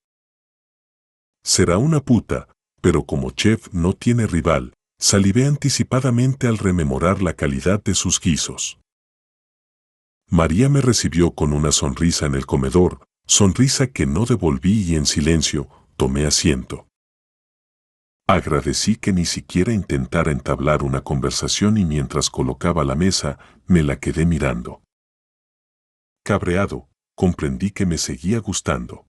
Será 1.44 1.78
una 1.78 2.00
puta, 2.00 2.48
pero 2.80 3.04
como 3.04 3.32
chef 3.32 3.68
no 3.74 3.92
tiene 3.92 4.28
rival, 4.28 4.72
Salivé 5.02 5.46
anticipadamente 5.46 6.48
al 6.48 6.58
rememorar 6.58 7.22
la 7.22 7.34
calidad 7.34 7.82
de 7.82 7.96
sus 7.96 8.20
guisos. 8.20 8.80
María 10.28 10.68
me 10.68 10.82
recibió 10.82 11.32
con 11.32 11.54
una 11.54 11.72
sonrisa 11.72 12.26
en 12.26 12.36
el 12.36 12.46
comedor, 12.46 13.08
sonrisa 13.26 13.88
que 13.88 14.06
no 14.06 14.26
devolví 14.26 14.84
y 14.84 14.96
en 14.96 15.06
silencio 15.06 15.70
tomé 15.96 16.26
asiento. 16.26 16.88
Agradecí 18.28 18.98
que 18.98 19.14
ni 19.14 19.26
siquiera 19.26 19.74
intentara 19.74 20.32
entablar 20.32 20.84
una 20.84 21.02
conversación 21.02 21.78
y 21.78 21.86
mientras 21.86 22.30
colocaba 22.30 22.84
la 22.84 22.96
mesa, 22.96 23.40
me 23.66 23.84
la 23.84 24.00
quedé 24.00 24.26
mirando. 24.26 24.84
Cabreado, 26.24 26.90
comprendí 27.16 27.72
que 27.72 27.86
me 27.86 27.98
seguía 27.98 28.40
gustando. 28.40 29.09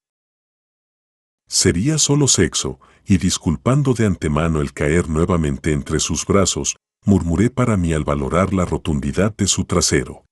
Sería 1.52 1.98
solo 1.98 2.28
sexo, 2.28 2.78
y 3.04 3.18
disculpando 3.18 3.92
de 3.92 4.06
antemano 4.06 4.60
el 4.60 4.72
caer 4.72 5.08
nuevamente 5.08 5.72
entre 5.72 5.98
sus 5.98 6.24
brazos, 6.24 6.76
murmuré 7.04 7.50
para 7.50 7.76
mí 7.76 7.92
al 7.92 8.04
valorar 8.04 8.54
la 8.54 8.64
rotundidad 8.64 9.36
de 9.36 9.48
su 9.48 9.64
trasero. 9.64 10.24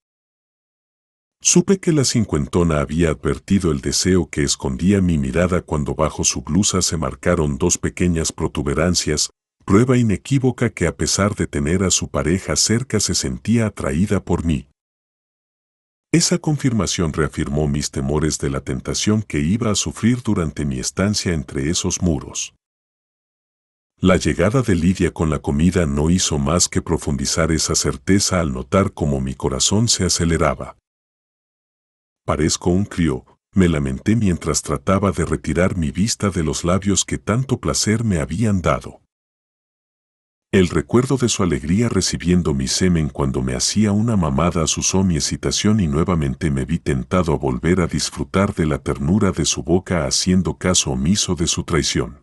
Supe 1.41 1.81
que 1.81 1.91
la 1.91 2.05
cincuentona 2.05 2.79
había 2.79 3.11
advertido 3.11 3.73
el 3.73 3.81
deseo 3.81 4.31
que 4.31 4.45
escondía 4.45 5.01
mi 5.01 5.19
mirada 5.19 5.61
cuando 5.61 5.97
bajo 5.97 6.23
su 6.23 6.43
blusa 6.43 6.83
se 6.83 6.97
marcaron 6.97 7.59
dos 7.59 7.79
pequeñas 7.79 8.31
protuberancias, 8.31 9.31
prueba 9.65 9.99
inequívoca 9.99 10.71
que 10.71 10.87
a 10.87 10.97
pesar 10.97 11.35
de 11.35 11.49
tener 11.49 11.83
a 11.83 11.91
su 11.91 12.09
pareja 12.09 12.55
cerca 12.55 13.01
se 13.01 13.17
sentía 13.17 13.67
atraída 13.67 14.25
por 14.25 14.45
mí. 14.45 14.69
Esa 16.11 16.39
confirmación 16.39 17.13
reafirmó 17.13 17.69
mis 17.69 17.91
temores 17.91 18.39
de 18.39 18.49
la 18.49 18.61
tentación 18.61 19.23
que 19.23 19.41
iba 19.41 19.71
a 19.71 19.75
sufrir 19.75 20.23
durante 20.23 20.65
mi 20.65 20.79
estancia 20.79 21.35
entre 21.35 21.69
esos 21.69 22.01
muros. 22.01 22.55
La 24.01 24.17
llegada 24.17 24.63
de 24.63 24.75
Lidia 24.75 25.13
con 25.13 25.29
la 25.29 25.41
comida 25.41 25.85
no 25.85 26.09
hizo 26.09 26.39
más 26.39 26.69
que 26.69 26.81
profundizar 26.81 27.53
esa 27.53 27.75
certeza 27.75 28.41
al 28.41 28.55
notar 28.55 28.93
cómo 28.95 29.21
mi 29.21 29.35
corazón 29.35 29.87
se 29.87 30.05
aceleraba. 30.07 30.79
Parezco 32.25 32.71
un 32.71 32.87
crío, 32.87 33.27
me 33.53 33.69
lamenté 33.69 34.17
mientras 34.17 34.63
trataba 34.63 35.13
de 35.13 35.27
retirar 35.27 35.77
mi 35.77 35.91
vista 35.91 36.31
de 36.31 36.43
los 36.43 36.65
labios 36.65 37.05
que 37.05 37.19
tanto 37.19 37.59
placer 37.59 38.03
me 38.03 38.19
habían 38.19 38.63
dado. 38.63 39.03
El 40.51 40.69
recuerdo 40.69 41.19
de 41.19 41.29
su 41.29 41.43
alegría 41.43 41.91
recibiendo 41.91 42.55
mi 42.55 42.69
semen 42.69 43.11
cuando 43.11 43.43
me 43.43 43.55
hacía 43.55 43.93
una 43.93 44.17
mamada 44.17 44.63
asusó 44.63 45.05
mi 45.05 45.17
excitación 45.17 45.79
y 45.79 45.89
nuevamente 45.89 46.51
me 46.51 46.65
vi 46.65 46.79
tentado 46.79 47.35
a 47.35 47.37
volver 47.37 47.83
a 47.83 47.87
disfrutar 47.87 48.55
de 48.55 48.65
la 48.65 48.79
ternura 48.79 49.31
de 49.31 49.45
su 49.45 49.63
boca 49.63 50.07
haciendo 50.07 50.57
caso 50.57 50.93
omiso 50.93 51.35
de 51.35 51.47
su 51.47 51.65
traición. 51.65 52.23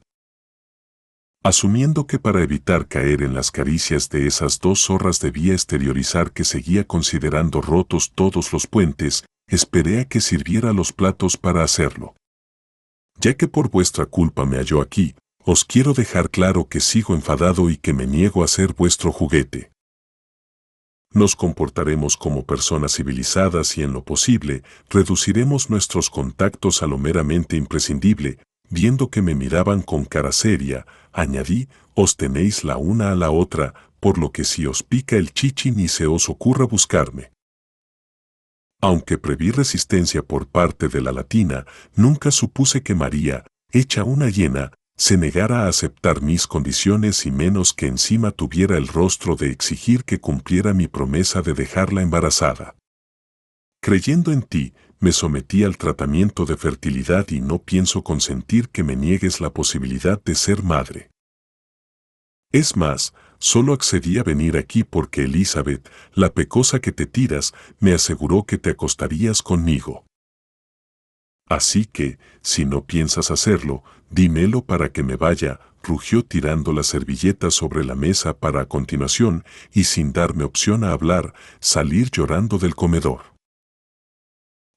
Asumiendo 1.43 2.07
que 2.07 2.17
para 2.17 2.41
evitar 2.41 2.87
caer 2.87 3.21
en 3.21 3.35
las 3.35 3.51
caricias 3.51 4.09
de 4.09 4.25
esas 4.25 4.59
dos 4.59 4.85
zorras 4.85 5.19
debía 5.19 5.53
exteriorizar 5.53 6.31
que 6.31 6.45
seguía 6.45 6.83
considerando 6.83 7.61
rotos 7.61 8.11
todos 8.15 8.51
los 8.51 8.65
puentes, 8.65 9.23
esperé 9.47 9.99
a 9.99 10.05
que 10.05 10.19
sirviera 10.19 10.73
los 10.73 10.91
platos 10.91 11.37
para 11.37 11.61
hacerlo. 11.61 12.15
Ya 13.19 13.35
que 13.35 13.47
por 13.47 13.69
vuestra 13.69 14.07
culpa 14.07 14.47
me 14.47 14.57
halló 14.57 14.81
aquí, 14.81 15.13
os 15.45 15.63
quiero 15.63 15.93
dejar 15.93 16.31
claro 16.31 16.67
que 16.67 16.79
sigo 16.79 17.13
enfadado 17.13 17.69
y 17.69 17.77
que 17.77 17.93
me 17.93 18.07
niego 18.07 18.43
a 18.43 18.47
ser 18.47 18.73
vuestro 18.73 19.11
juguete. 19.11 19.71
Nos 21.13 21.35
comportaremos 21.35 22.17
como 22.17 22.45
personas 22.45 22.95
civilizadas 22.95 23.77
y 23.77 23.83
en 23.83 23.93
lo 23.93 24.03
posible 24.03 24.63
reduciremos 24.89 25.69
nuestros 25.69 26.09
contactos 26.09 26.81
a 26.81 26.87
lo 26.87 26.97
meramente 26.97 27.55
imprescindible, 27.57 28.39
viendo 28.69 29.11
que 29.11 29.21
me 29.21 29.35
miraban 29.35 29.83
con 29.83 30.03
cara 30.05 30.31
seria, 30.31 30.87
añadí, 31.13 31.69
os 31.93 32.17
tenéis 32.17 32.63
la 32.63 32.77
una 32.77 33.11
a 33.11 33.15
la 33.15 33.29
otra, 33.29 33.75
por 33.99 34.17
lo 34.17 34.31
que 34.31 34.43
si 34.43 34.65
os 34.65 34.81
pica 34.81 35.15
el 35.15 35.31
chichi 35.31 35.69
ni 35.71 35.87
se 35.87 36.07
os 36.07 36.27
ocurra 36.27 36.65
buscarme. 36.65 37.31
Aunque 38.81 39.19
preví 39.19 39.51
resistencia 39.51 40.23
por 40.23 40.47
parte 40.47 40.87
de 40.89 41.01
la 41.01 41.11
latina, 41.11 41.65
nunca 41.95 42.31
supuse 42.31 42.81
que 42.81 42.95
María, 42.95 43.45
hecha 43.71 44.03
una 44.03 44.29
hiena, 44.29 44.71
se 44.97 45.17
negara 45.17 45.65
a 45.65 45.67
aceptar 45.67 46.21
mis 46.21 46.47
condiciones 46.47 47.25
y 47.25 47.31
menos 47.31 47.73
que 47.73 47.87
encima 47.87 48.31
tuviera 48.31 48.77
el 48.77 48.87
rostro 48.87 49.35
de 49.35 49.51
exigir 49.51 50.05
que 50.05 50.19
cumpliera 50.19 50.73
mi 50.73 50.87
promesa 50.87 51.41
de 51.41 51.53
dejarla 51.53 52.01
embarazada. 52.01 52.75
Creyendo 53.81 54.31
en 54.31 54.41
ti, 54.41 54.73
me 54.99 55.11
sometí 55.11 55.63
al 55.63 55.77
tratamiento 55.77 56.45
de 56.45 56.57
fertilidad 56.57 57.29
y 57.29 57.41
no 57.41 57.59
pienso 57.59 58.03
consentir 58.03 58.69
que 58.69 58.83
me 58.83 58.95
niegues 58.95 59.41
la 59.41 59.51
posibilidad 59.51 60.23
de 60.23 60.35
ser 60.35 60.63
madre. 60.63 61.11
Es 62.51 62.77
más, 62.77 63.13
solo 63.37 63.73
accedí 63.73 64.17
a 64.17 64.23
venir 64.23 64.55
aquí 64.55 64.85
porque 64.85 65.23
Elizabeth, 65.23 65.89
la 66.13 66.33
pecosa 66.33 66.79
que 66.79 66.93
te 66.93 67.05
tiras, 67.05 67.53
me 67.79 67.93
aseguró 67.93 68.45
que 68.45 68.57
te 68.57 68.69
acostarías 68.69 69.41
conmigo. 69.41 70.05
Así 71.47 71.85
que, 71.85 72.17
si 72.41 72.65
no 72.65 72.85
piensas 72.85 73.29
hacerlo, 73.29 73.83
dímelo 74.09 74.63
para 74.63 74.91
que 74.91 75.03
me 75.03 75.15
vaya, 75.15 75.59
rugió 75.83 76.23
tirando 76.23 76.73
la 76.73 76.83
servilleta 76.83 77.51
sobre 77.51 77.85
la 77.85 77.95
mesa 77.95 78.37
para 78.37 78.61
a 78.61 78.65
continuación, 78.65 79.43
y 79.71 79.85
sin 79.85 80.13
darme 80.13 80.43
opción 80.43 80.83
a 80.83 80.91
hablar, 80.91 81.33
salir 81.59 82.09
llorando 82.11 82.57
del 82.57 82.75
comedor. 82.75 83.35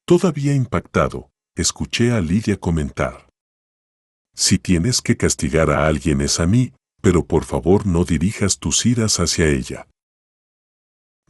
Todavía 0.06 0.54
impactado, 0.54 1.30
escuché 1.56 2.12
a 2.12 2.20
Lidia 2.20 2.58
comentar. 2.58 3.28
Si 4.34 4.58
tienes 4.58 5.02
que 5.02 5.16
castigar 5.16 5.70
a 5.70 5.86
alguien 5.86 6.20
es 6.20 6.40
a 6.40 6.46
mí, 6.46 6.72
pero 7.00 7.26
por 7.26 7.44
favor 7.44 7.86
no 7.86 8.04
dirijas 8.04 8.58
tus 8.58 8.86
iras 8.86 9.20
hacia 9.20 9.46
ella. 9.48 9.88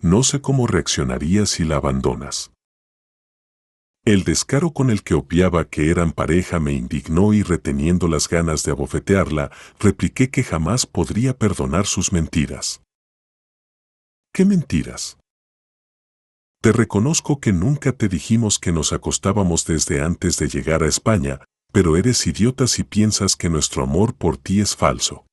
No 0.00 0.22
sé 0.22 0.40
cómo 0.40 0.66
reaccionaría 0.66 1.46
si 1.46 1.64
la 1.64 1.76
abandonas. 1.76 2.52
El 4.08 4.24
descaro 4.24 4.70
con 4.70 4.88
el 4.88 5.02
que 5.02 5.12
opiaba 5.12 5.68
que 5.68 5.90
eran 5.90 6.12
pareja 6.12 6.58
me 6.60 6.72
indignó 6.72 7.34
y 7.34 7.42
reteniendo 7.42 8.08
las 8.08 8.26
ganas 8.26 8.62
de 8.62 8.70
abofetearla, 8.70 9.50
repliqué 9.78 10.30
que 10.30 10.42
jamás 10.42 10.86
podría 10.86 11.36
perdonar 11.36 11.84
sus 11.84 12.10
mentiras. 12.10 12.80
¿Qué 14.32 14.46
mentiras? 14.46 15.18
Te 16.62 16.72
reconozco 16.72 17.38
que 17.38 17.52
nunca 17.52 17.92
te 17.92 18.08
dijimos 18.08 18.58
que 18.58 18.72
nos 18.72 18.94
acostábamos 18.94 19.66
desde 19.66 20.00
antes 20.00 20.38
de 20.38 20.48
llegar 20.48 20.82
a 20.82 20.88
España, 20.88 21.40
pero 21.70 21.94
eres 21.98 22.26
idiota 22.26 22.66
si 22.66 22.84
piensas 22.84 23.36
que 23.36 23.50
nuestro 23.50 23.82
amor 23.82 24.14
por 24.14 24.38
ti 24.38 24.62
es 24.62 24.74
falso. 24.74 25.26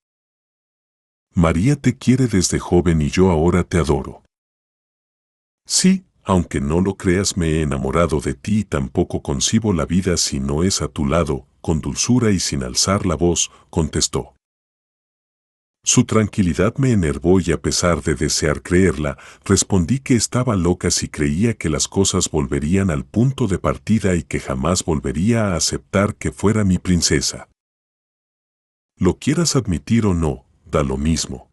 María 1.33 1.77
te 1.77 1.97
quiere 1.97 2.27
desde 2.27 2.59
joven 2.59 3.01
y 3.01 3.09
yo 3.09 3.31
ahora 3.31 3.63
te 3.63 3.77
adoro. 3.77 4.25
Sí, 5.65 6.03
aunque 6.25 6.59
no 6.59 6.81
lo 6.81 6.95
creas 6.95 7.37
me 7.37 7.51
he 7.51 7.61
enamorado 7.61 8.19
de 8.19 8.33
ti 8.33 8.59
y 8.59 8.63
tampoco 8.63 9.21
concibo 9.21 9.71
la 9.73 9.85
vida 9.85 10.17
si 10.17 10.39
no 10.39 10.63
es 10.63 10.81
a 10.81 10.87
tu 10.87 11.05
lado, 11.05 11.45
con 11.61 11.81
dulzura 11.81 12.31
y 12.31 12.39
sin 12.39 12.63
alzar 12.63 13.05
la 13.05 13.15
voz, 13.15 13.51
contestó. 13.69 14.33
Su 15.83 16.05
tranquilidad 16.05 16.73
me 16.77 16.91
enervó 16.91 17.39
y 17.39 17.51
a 17.51 17.61
pesar 17.61 18.01
de 18.01 18.15
desear 18.15 18.63
creerla, 18.63 19.19
respondí 19.43 19.99
que 19.99 20.15
estaba 20.15 20.55
loca 20.55 20.89
si 20.89 21.09
creía 21.09 21.53
que 21.53 21.69
las 21.69 21.87
cosas 21.87 22.31
volverían 22.31 22.89
al 22.89 23.05
punto 23.05 23.45
de 23.45 23.59
partida 23.59 24.15
y 24.15 24.23
que 24.23 24.39
jamás 24.39 24.83
volvería 24.83 25.49
a 25.49 25.55
aceptar 25.55 26.15
que 26.15 26.31
fuera 26.31 26.63
mi 26.63 26.79
princesa. 26.79 27.49
Lo 28.97 29.19
quieras 29.19 29.55
admitir 29.55 30.07
o 30.07 30.15
no, 30.15 30.45
da 30.65 30.81
lo 30.81 30.97
mismo. 30.97 31.51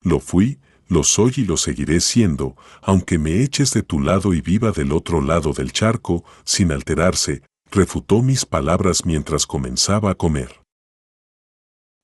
Lo 0.00 0.18
fui, 0.18 0.58
lo 0.88 1.04
soy 1.04 1.32
y 1.36 1.44
lo 1.44 1.56
seguiré 1.56 2.00
siendo, 2.00 2.56
aunque 2.82 3.18
me 3.18 3.42
eches 3.42 3.72
de 3.72 3.82
tu 3.82 4.00
lado 4.00 4.34
y 4.34 4.40
viva 4.40 4.70
del 4.72 4.92
otro 4.92 5.20
lado 5.20 5.52
del 5.52 5.72
charco, 5.72 6.24
sin 6.44 6.72
alterarse, 6.72 7.42
refutó 7.70 8.22
mis 8.22 8.44
palabras 8.44 9.04
mientras 9.04 9.46
comenzaba 9.46 10.10
a 10.10 10.14
comer. 10.14 10.62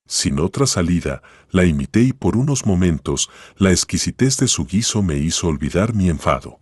Sin 0.07 0.40
otra 0.40 0.66
salida, 0.66 1.23
la 1.51 1.64
imité 1.64 2.03
y 2.03 2.12
por 2.12 2.37
unos 2.37 2.66
momentos 2.66 3.31
la 3.57 3.71
exquisitez 3.71 4.37
de 4.38 4.49
su 4.49 4.66
guiso 4.66 5.03
me 5.03 5.16
hizo 5.16 5.47
olvidar 5.47 5.95
mi 5.95 6.09
enfado. 6.09 6.59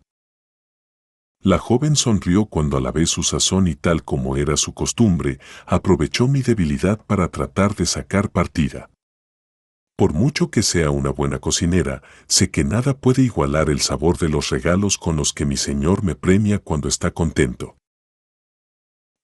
La 1.43 1.59
joven 1.59 1.97
sonrió 1.97 2.45
cuando 2.45 2.77
alabé 2.77 3.07
su 3.07 3.23
sazón 3.23 3.67
y 3.67 3.75
tal 3.75 4.05
como 4.05 4.37
era 4.37 4.59
su 4.59 4.75
costumbre, 4.75 5.41
aprovechó 5.65 6.29
mi 6.29 6.43
debilidad 6.43 7.03
para 7.07 7.29
tratar 7.29 7.75
de 7.75 7.87
sacar 7.87 8.31
partida. 8.31 8.90
Por 10.01 10.15
mucho 10.15 10.51
que 10.51 10.63
sea 10.63 10.89
una 10.89 11.11
buena 11.11 11.41
cocinera, 11.41 12.03
sé 12.27 12.51
que 12.51 12.65
nada 12.65 12.97
puede 12.97 13.21
igualar 13.21 13.69
el 13.69 13.81
sabor 13.81 14.17
de 14.17 14.31
los 14.31 14.49
regalos 14.49 14.97
con 14.97 15.15
los 15.15 15.35
que 15.35 15.45
mi 15.45 15.59
señor 15.59 16.03
me 16.03 16.15
premia 16.15 16.59
cuando 16.59 16.89
está 16.89 17.11
contento 17.11 17.77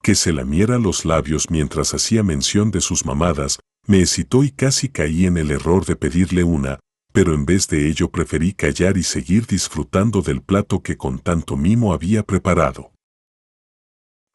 que 0.02 0.14
se 0.14 0.34
lamiera 0.34 0.78
los 0.78 1.06
labios 1.06 1.50
mientras 1.50 1.94
hacía 1.94 2.22
mención 2.22 2.70
de 2.70 2.82
sus 2.82 3.06
mamadas, 3.06 3.58
me 3.86 4.00
excitó 4.00 4.44
y 4.44 4.50
casi 4.50 4.90
caí 4.90 5.24
en 5.24 5.38
el 5.38 5.50
error 5.50 5.86
de 5.86 5.96
pedirle 5.96 6.44
una, 6.44 6.78
pero 7.10 7.32
en 7.32 7.46
vez 7.46 7.68
de 7.68 7.88
ello 7.88 8.10
preferí 8.10 8.52
callar 8.52 8.98
y 8.98 9.02
seguir 9.02 9.46
disfrutando 9.46 10.20
del 10.20 10.42
plato 10.42 10.82
que 10.82 10.98
con 10.98 11.20
tanto 11.20 11.56
mimo 11.56 11.94
había 11.94 12.22
preparado. 12.22 12.92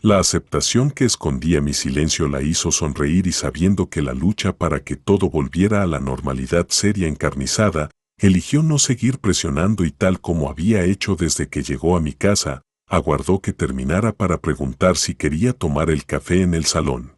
La 0.04 0.18
aceptación 0.18 0.90
que 0.90 1.06
escondía 1.06 1.62
mi 1.62 1.76
silencio 1.76 2.28
la 2.28 2.42
hizo 2.42 2.72
sonreír 2.72 3.28
y 3.28 3.32
sabiendo 3.32 3.88
que 3.88 4.02
la 4.02 4.16
lucha 4.16 4.52
para 4.52 4.84
que 4.84 4.96
todo 4.96 5.30
volviera 5.30 5.84
a 5.84 5.86
la 5.86 6.00
normalidad 6.00 6.66
seria 6.70 7.08
encarnizada, 7.08 7.92
eligió 8.18 8.64
no 8.64 8.80
seguir 8.80 9.20
presionando 9.20 9.86
y 9.86 9.92
tal 9.92 10.20
como 10.20 10.50
había 10.50 10.84
hecho 10.86 11.16
desde 11.16 11.50
que 11.50 11.62
llegó 11.62 11.96
a 11.96 12.02
mi 12.02 12.14
casa, 12.14 12.64
aguardó 12.88 13.42
que 13.42 13.54
terminara 13.54 14.12
para 14.12 14.42
preguntar 14.42 14.98
si 14.98 15.14
quería 15.14 15.54
tomar 15.54 15.92
el 15.92 16.04
café 16.04 16.42
en 16.42 16.56
el 16.56 16.66
salón. 16.66 17.14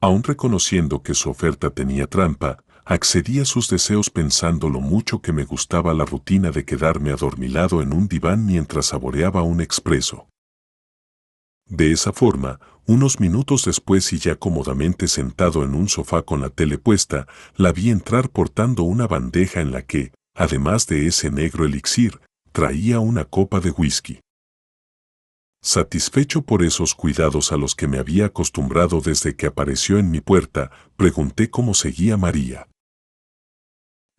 Aún 0.00 0.22
reconociendo 0.22 1.02
que 1.02 1.14
su 1.14 1.30
oferta 1.30 1.70
tenía 1.70 2.06
trampa, 2.06 2.62
accedí 2.84 3.40
a 3.40 3.44
sus 3.44 3.68
deseos 3.68 4.08
pensando 4.08 4.68
lo 4.68 4.80
mucho 4.80 5.20
que 5.20 5.32
me 5.32 5.44
gustaba 5.44 5.94
la 5.94 6.04
rutina 6.04 6.52
de 6.52 6.64
quedarme 6.64 7.10
adormilado 7.10 7.82
en 7.82 7.92
un 7.92 8.06
diván 8.06 8.46
mientras 8.46 8.86
saboreaba 8.86 9.42
un 9.42 9.60
expreso. 9.60 10.28
De 11.66 11.92
esa 11.92 12.12
forma, 12.12 12.60
unos 12.86 13.20
minutos 13.20 13.64
después 13.64 14.12
y 14.12 14.18
ya 14.18 14.36
cómodamente 14.36 15.08
sentado 15.08 15.64
en 15.64 15.74
un 15.74 15.88
sofá 15.88 16.22
con 16.22 16.40
la 16.40 16.50
tele 16.50 16.78
puesta, 16.78 17.26
la 17.56 17.72
vi 17.72 17.90
entrar 17.90 18.30
portando 18.30 18.82
una 18.82 19.06
bandeja 19.06 19.60
en 19.60 19.72
la 19.72 19.82
que, 19.82 20.12
además 20.34 20.86
de 20.86 21.06
ese 21.06 21.30
negro 21.30 21.64
elixir, 21.64 22.20
traía 22.52 23.00
una 23.00 23.24
copa 23.24 23.60
de 23.60 23.70
whisky. 23.70 24.20
Satisfecho 25.62 26.42
por 26.42 26.62
esos 26.62 26.94
cuidados 26.94 27.50
a 27.50 27.56
los 27.56 27.74
que 27.74 27.88
me 27.88 27.98
había 27.98 28.26
acostumbrado 28.26 29.00
desde 29.00 29.34
que 29.34 29.46
apareció 29.46 29.98
en 29.98 30.10
mi 30.10 30.20
puerta, 30.20 30.70
pregunté 30.96 31.48
cómo 31.48 31.72
seguía 31.72 32.18
María. 32.18 32.68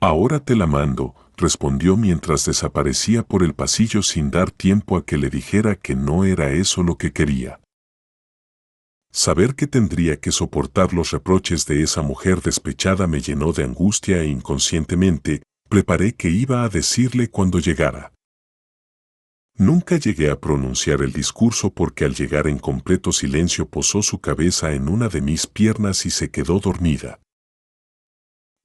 Ahora 0.02 0.44
te 0.44 0.56
la 0.56 0.66
mando, 0.66 1.14
respondió 1.38 1.98
mientras 1.98 2.46
desaparecía 2.46 3.24
por 3.24 3.44
el 3.44 3.54
pasillo 3.54 4.02
sin 4.02 4.32
dar 4.32 4.52
tiempo 4.52 4.98
a 4.98 5.06
que 5.06 5.18
le 5.18 5.30
dijera 5.30 5.76
que 5.76 5.96
no 5.96 6.24
era 6.24 6.52
eso 6.52 6.84
lo 6.84 6.98
que 6.98 7.12
quería. 7.12 7.60
Saber 9.12 9.56
que 9.56 9.68
tendría 9.68 10.20
que 10.20 10.32
soportar 10.32 10.94
los 10.94 11.12
reproches 11.12 11.66
de 11.66 11.84
esa 11.84 12.02
mujer 12.02 12.42
despechada 12.42 13.08
me 13.08 13.22
llenó 13.22 13.54
de 13.54 13.64
angustia 13.64 14.22
e 14.22 14.28
inconscientemente, 14.28 15.42
preparé 15.70 16.16
que 16.16 16.30
iba 16.30 16.64
a 16.64 16.70
decirle 16.70 17.30
cuando 17.30 17.60
llegara. 17.60 18.12
Nunca 19.58 19.96
llegué 19.96 20.30
a 20.30 20.40
pronunciar 20.40 21.02
el 21.02 21.14
discurso 21.14 21.70
porque 21.70 22.04
al 22.04 22.14
llegar 22.14 22.48
en 22.48 22.60
completo 22.60 23.14
silencio 23.14 23.70
posó 23.70 24.02
su 24.02 24.20
cabeza 24.20 24.74
en 24.74 24.90
una 24.90 25.08
de 25.08 25.22
mis 25.22 25.48
piernas 25.48 26.06
y 26.06 26.10
se 26.10 26.30
quedó 26.30 26.60
dormida. 26.60 27.22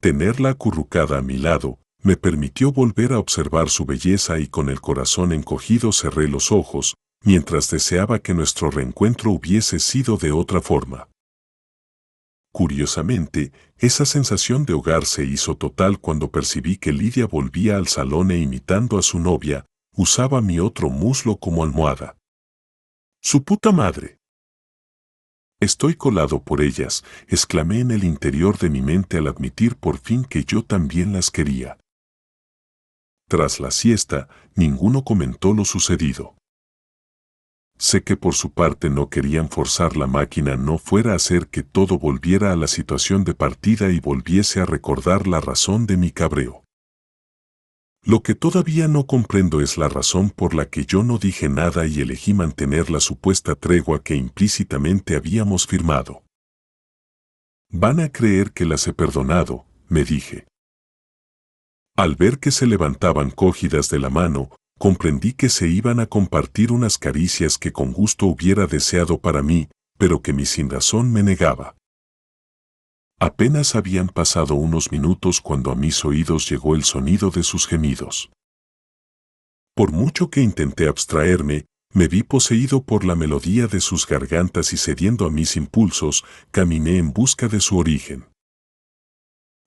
Tenerla 0.01 0.49
acurrucada 0.49 1.19
a 1.19 1.21
mi 1.21 1.37
lado 1.37 1.80
me 2.03 2.17
permitió 2.17 2.71
volver 2.71 3.13
a 3.13 3.19
observar 3.19 3.69
su 3.69 3.85
belleza 3.85 4.39
y 4.39 4.47
con 4.47 4.69
el 4.69 4.81
corazón 4.81 5.33
encogido 5.33 5.91
cerré 5.91 6.27
los 6.27 6.51
ojos, 6.51 6.95
mientras 7.23 7.69
deseaba 7.69 8.19
que 8.19 8.33
nuestro 8.33 8.71
reencuentro 8.71 9.31
hubiese 9.31 9.79
sido 9.79 10.17
de 10.17 10.31
otra 10.31 10.61
forma. 10.61 11.07
Curiosamente, 12.51 13.53
esa 13.77 14.05
sensación 14.05 14.65
de 14.65 14.73
hogar 14.73 15.05
se 15.05 15.23
hizo 15.23 15.55
total 15.55 15.99
cuando 15.99 16.31
percibí 16.31 16.77
que 16.77 16.91
Lidia 16.91 17.25
volvía 17.25 17.77
al 17.77 17.87
salón 17.87 18.31
e 18.31 18.39
imitando 18.39 18.97
a 18.97 19.01
su 19.01 19.19
novia, 19.19 19.65
usaba 19.95 20.41
mi 20.41 20.59
otro 20.59 20.89
muslo 20.89 21.37
como 21.37 21.63
almohada. 21.63 22.17
¡Su 23.21 23.43
puta 23.43 23.71
madre! 23.71 24.17
Estoy 25.61 25.93
colado 25.93 26.43
por 26.43 26.59
ellas, 26.61 27.03
exclamé 27.27 27.81
en 27.81 27.91
el 27.91 28.03
interior 28.03 28.57
de 28.57 28.69
mi 28.69 28.81
mente 28.81 29.19
al 29.19 29.27
admitir 29.27 29.75
por 29.75 29.99
fin 29.99 30.25
que 30.25 30.43
yo 30.43 30.63
también 30.63 31.13
las 31.13 31.29
quería. 31.29 31.77
Tras 33.31 33.61
la 33.61 33.71
siesta, 33.71 34.27
ninguno 34.57 35.05
comentó 35.05 35.53
lo 35.53 35.63
sucedido. 35.63 36.35
Sé 37.77 38.03
que 38.03 38.17
por 38.17 38.33
su 38.33 38.51
parte 38.51 38.89
no 38.89 39.07
querían 39.07 39.47
forzar 39.47 39.95
la 39.95 40.05
máquina 40.05 40.57
no 40.57 40.77
fuera 40.77 41.13
a 41.13 41.15
hacer 41.15 41.47
que 41.47 41.63
todo 41.63 41.97
volviera 41.97 42.51
a 42.51 42.57
la 42.57 42.67
situación 42.67 43.23
de 43.23 43.33
partida 43.33 43.89
y 43.89 44.01
volviese 44.01 44.59
a 44.59 44.65
recordar 44.65 45.27
la 45.27 45.39
razón 45.39 45.85
de 45.85 45.95
mi 45.95 46.11
cabreo. 46.11 46.65
Lo 48.03 48.21
que 48.21 48.35
todavía 48.35 48.89
no 48.89 49.07
comprendo 49.07 49.61
es 49.61 49.77
la 49.77 49.87
razón 49.87 50.29
por 50.29 50.53
la 50.53 50.65
que 50.65 50.85
yo 50.85 51.01
no 51.01 51.17
dije 51.17 51.47
nada 51.47 51.87
y 51.87 52.01
elegí 52.01 52.33
mantener 52.33 52.89
la 52.89 52.99
supuesta 52.99 53.55
tregua 53.55 54.03
que 54.03 54.15
implícitamente 54.15 55.15
habíamos 55.15 55.67
firmado. 55.67 56.23
Van 57.69 58.01
a 58.01 58.11
creer 58.11 58.51
que 58.51 58.65
las 58.65 58.85
he 58.87 58.93
perdonado, 58.93 59.65
me 59.87 60.03
dije. 60.03 60.50
Al 61.97 62.15
ver 62.15 62.39
que 62.39 62.51
se 62.51 62.65
levantaban 62.65 63.31
cogidas 63.31 63.89
de 63.89 63.99
la 63.99 64.09
mano, 64.09 64.49
comprendí 64.79 65.33
que 65.33 65.49
se 65.49 65.67
iban 65.67 65.99
a 65.99 66.07
compartir 66.07 66.71
unas 66.71 66.97
caricias 66.97 67.57
que 67.57 67.71
con 67.71 67.91
gusto 67.91 68.25
hubiera 68.25 68.65
deseado 68.65 69.19
para 69.19 69.43
mí, 69.43 69.67
pero 69.97 70.21
que 70.21 70.33
mi 70.33 70.45
sin 70.45 70.69
razón 70.69 71.11
me 71.11 71.21
negaba. 71.21 71.75
Apenas 73.19 73.75
habían 73.75 74.07
pasado 74.07 74.55
unos 74.55 74.91
minutos 74.91 75.41
cuando 75.41 75.69
a 75.71 75.75
mis 75.75 76.03
oídos 76.03 76.49
llegó 76.49 76.73
el 76.73 76.83
sonido 76.83 77.29
de 77.29 77.43
sus 77.43 77.67
gemidos. 77.67 78.31
Por 79.75 79.91
mucho 79.91 80.31
que 80.31 80.41
intenté 80.41 80.87
abstraerme, 80.87 81.65
me 81.93 82.07
vi 82.07 82.23
poseído 82.23 82.81
por 82.81 83.05
la 83.05 83.15
melodía 83.15 83.67
de 83.67 83.81
sus 83.81 84.07
gargantas 84.07 84.73
y 84.73 84.77
cediendo 84.77 85.27
a 85.27 85.29
mis 85.29 85.55
impulsos, 85.55 86.25
caminé 86.49 86.97
en 86.97 87.13
busca 87.13 87.47
de 87.47 87.59
su 87.59 87.77
origen. 87.77 88.30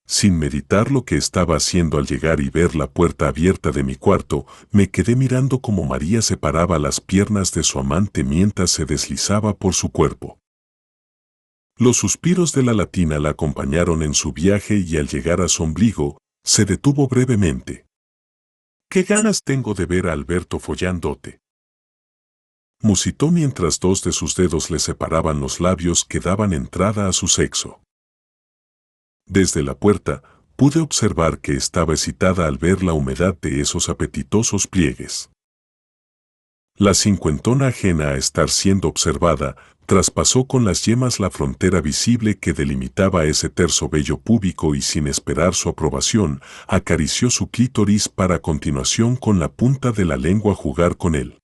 Sin 0.07 0.39
meditar 0.39 0.91
lo 0.91 1.05
que 1.05 1.17
estaba 1.17 1.57
haciendo 1.57 1.97
al 1.97 2.07
llegar 2.07 2.41
y 2.41 2.51
ver 2.51 2.77
la 2.77 2.91
puerta 2.91 3.29
abierta 3.29 3.71
de 3.71 3.83
mi 3.83 3.97
cuarto, 3.97 4.47
me 4.71 4.91
quedé 4.91 5.17
mirando 5.17 5.61
como 5.61 5.85
María 5.85 6.21
separaba 6.21 6.79
las 6.79 7.01
piernas 7.01 7.53
de 7.53 7.63
su 7.63 7.79
amante 7.79 8.23
mientras 8.23 8.71
se 8.71 8.85
deslizaba 8.85 9.57
por 9.57 9.73
su 9.75 9.91
cuerpo. 9.91 10.39
Los 11.77 11.97
suspiros 11.97 12.53
de 12.53 12.63
la 12.63 12.75
latina 12.75 13.19
la 13.19 13.31
acompañaron 13.31 14.03
en 14.03 14.15
su 14.15 14.33
viaje 14.33 14.77
y 14.77 14.97
al 14.99 15.09
llegar 15.09 15.41
a 15.41 15.49
su 15.49 15.63
ombligo, 15.63 16.19
se 16.45 16.67
detuvo 16.67 17.09
brevemente. 17.09 17.87
¿Qué 18.91 19.03
ganas 19.03 19.41
tengo 19.43 19.75
de 19.75 19.87
ver 19.87 20.07
a 20.07 20.13
Alberto 20.13 20.59
follándote? 20.59 21.41
Musitó 22.81 23.31
mientras 23.31 23.81
dos 23.81 24.05
de 24.05 24.13
sus 24.13 24.37
dedos 24.37 24.71
le 24.71 24.79
separaban 24.79 25.41
los 25.41 25.59
labios 25.59 26.05
que 26.05 26.21
daban 26.21 26.53
entrada 26.53 27.09
a 27.09 27.13
su 27.13 27.27
sexo. 27.27 27.81
Desde 29.27 29.63
la 29.63 29.75
puerta, 29.75 30.23
pude 30.57 30.81
observar 30.81 31.39
que 31.41 31.53
estaba 31.53 31.95
excitada 31.95 32.47
al 32.47 32.59
ver 32.59 32.83
la 32.83 32.93
humedad 32.93 33.37
de 33.41 33.61
esos 33.61 33.89
apetitosos 33.89 34.67
pliegues. 34.67 35.31
La 36.77 36.93
cincuentona 36.95 37.69
ajena 37.69 38.09
a 38.09 38.17
estar 38.17 38.51
siendo 38.51 38.89
observada, 38.89 39.57
traspasó 39.87 40.47
con 40.47 40.65
las 40.65 40.85
yemas 40.85 41.21
la 41.21 41.31
frontera 41.31 41.81
visible 41.81 42.39
que 42.39 42.53
delimitaba 42.53 43.25
ese 43.25 43.49
terso 43.49 43.89
vello 43.89 44.19
púbico 44.19 44.75
y 44.75 44.83
sin 44.83 45.07
esperar 45.07 45.55
su 45.55 45.69
aprobación, 45.69 46.41
acarició 46.67 47.31
su 47.31 47.49
clítoris 47.49 48.09
para 48.09 48.37
a 48.37 48.39
continuación 48.41 49.17
con 49.17 49.39
la 49.39 49.49
punta 49.49 49.93
de 49.93 50.05
la 50.05 50.17
lengua 50.17 50.55
jugar 50.55 50.97
con 50.97 51.15
él. 51.15 51.39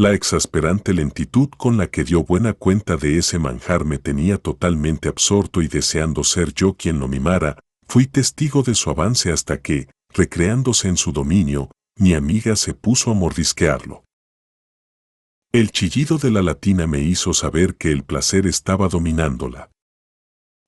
La 0.00 0.14
exasperante 0.14 0.94
lentitud 0.94 1.50
con 1.58 1.76
la 1.76 1.88
que 1.88 2.04
dio 2.04 2.24
buena 2.24 2.54
cuenta 2.54 2.96
de 2.96 3.18
ese 3.18 3.38
manjar 3.38 3.84
me 3.84 3.98
tenía 3.98 4.38
totalmente 4.38 5.10
absorto 5.10 5.60
y 5.60 5.68
deseando 5.68 6.24
ser 6.24 6.54
yo 6.54 6.72
quien 6.72 6.98
lo 6.98 7.06
mimara, 7.06 7.58
fui 7.86 8.06
testigo 8.06 8.62
de 8.62 8.74
su 8.74 8.88
avance 8.88 9.30
hasta 9.30 9.60
que, 9.60 9.90
recreándose 10.08 10.88
en 10.88 10.96
su 10.96 11.12
dominio, 11.12 11.70
mi 11.98 12.14
amiga 12.14 12.56
se 12.56 12.72
puso 12.72 13.10
a 13.10 13.14
mordisquearlo. 13.14 14.02
El 15.52 15.70
chillido 15.70 16.16
de 16.16 16.30
la 16.30 16.40
latina 16.40 16.86
me 16.86 17.02
hizo 17.02 17.34
saber 17.34 17.76
que 17.76 17.92
el 17.92 18.02
placer 18.02 18.46
estaba 18.46 18.88
dominándola. 18.88 19.70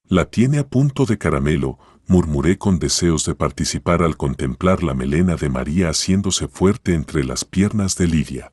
La 0.06 0.26
tiene 0.26 0.58
a 0.58 0.68
punto 0.68 1.06
de 1.06 1.16
caramelo, 1.16 1.78
murmuré 2.06 2.58
con 2.58 2.78
deseos 2.78 3.24
de 3.24 3.34
participar 3.34 4.02
al 4.02 4.18
contemplar 4.18 4.82
la 4.82 4.92
melena 4.92 5.36
de 5.36 5.48
María 5.48 5.88
haciéndose 5.88 6.48
fuerte 6.48 6.92
entre 6.92 7.24
las 7.24 7.46
piernas 7.46 7.96
de 7.96 8.08
Lidia. 8.08 8.52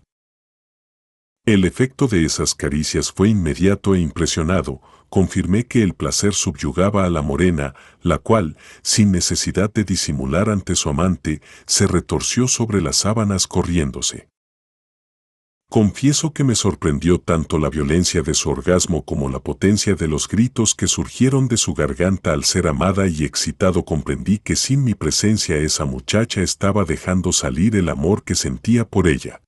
El 1.46 1.66
efecto 1.66 2.08
de 2.08 2.26
esas 2.26 2.54
caricias 2.54 3.12
fue 3.12 3.30
inmediato 3.30 3.96
e 3.96 4.00
impresionado, 4.00 4.82
confirmé 5.10 5.66
que 5.66 5.82
el 5.82 5.94
placer 5.94 6.34
subyugaba 6.34 7.06
a 7.06 7.10
la 7.10 7.22
morena, 7.22 7.74
la 8.02 8.20
cual, 8.20 8.58
sin 8.84 9.12
necesidad 9.12 9.74
de 9.74 9.84
disimular 9.84 10.50
ante 10.50 10.76
su 10.76 10.90
amante, 10.90 11.42
se 11.66 11.88
retorció 11.88 12.48
sobre 12.48 12.82
las 12.82 12.98
sábanas 12.98 13.48
corriéndose. 13.48 14.30
Confieso 15.72 16.34
que 16.34 16.44
me 16.44 16.56
sorprendió 16.56 17.20
tanto 17.20 17.60
la 17.60 17.70
violencia 17.70 18.24
de 18.24 18.34
su 18.34 18.50
orgasmo 18.50 19.06
como 19.06 19.30
la 19.30 19.40
potencia 19.40 19.94
de 19.94 20.08
los 20.08 20.28
gritos 20.28 20.74
que 20.74 20.88
surgieron 20.88 21.48
de 21.48 21.58
su 21.58 21.76
garganta 21.76 22.34
al 22.34 22.44
ser 22.44 22.68
amada 22.68 23.08
y 23.08 23.24
excitado 23.24 23.86
comprendí 23.86 24.40
que 24.40 24.56
sin 24.56 24.84
mi 24.84 24.96
presencia 24.96 25.58
esa 25.58 25.86
muchacha 25.86 26.42
estaba 26.42 26.86
dejando 26.86 27.32
salir 27.32 27.76
el 27.76 27.90
amor 27.90 28.24
que 28.24 28.34
sentía 28.34 28.84
por 28.84 29.08
ella. 29.08 29.42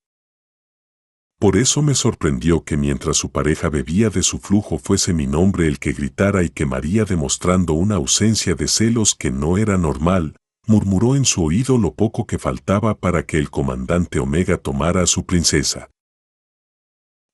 Por 1.41 1.57
eso 1.57 1.81
me 1.81 1.95
sorprendió 1.95 2.63
que 2.63 2.77
mientras 2.77 3.17
su 3.17 3.31
pareja 3.31 3.67
bebía 3.67 4.11
de 4.11 4.21
su 4.21 4.37
flujo 4.37 4.77
fuese 4.77 5.11
mi 5.11 5.25
nombre 5.25 5.65
el 5.65 5.79
que 5.79 5.91
gritara 5.91 6.43
y 6.43 6.49
que 6.49 6.67
María 6.67 7.03
demostrando 7.03 7.73
una 7.73 7.95
ausencia 7.95 8.53
de 8.53 8.67
celos 8.67 9.15
que 9.15 9.31
no 9.31 9.57
era 9.57 9.75
normal, 9.79 10.35
murmuró 10.67 11.15
en 11.15 11.25
su 11.25 11.43
oído 11.43 11.79
lo 11.79 11.95
poco 11.95 12.27
que 12.27 12.37
faltaba 12.37 12.93
para 12.93 13.25
que 13.25 13.39
el 13.39 13.49
comandante 13.49 14.19
Omega 14.19 14.59
tomara 14.59 15.01
a 15.01 15.07
su 15.07 15.25
princesa. 15.25 15.89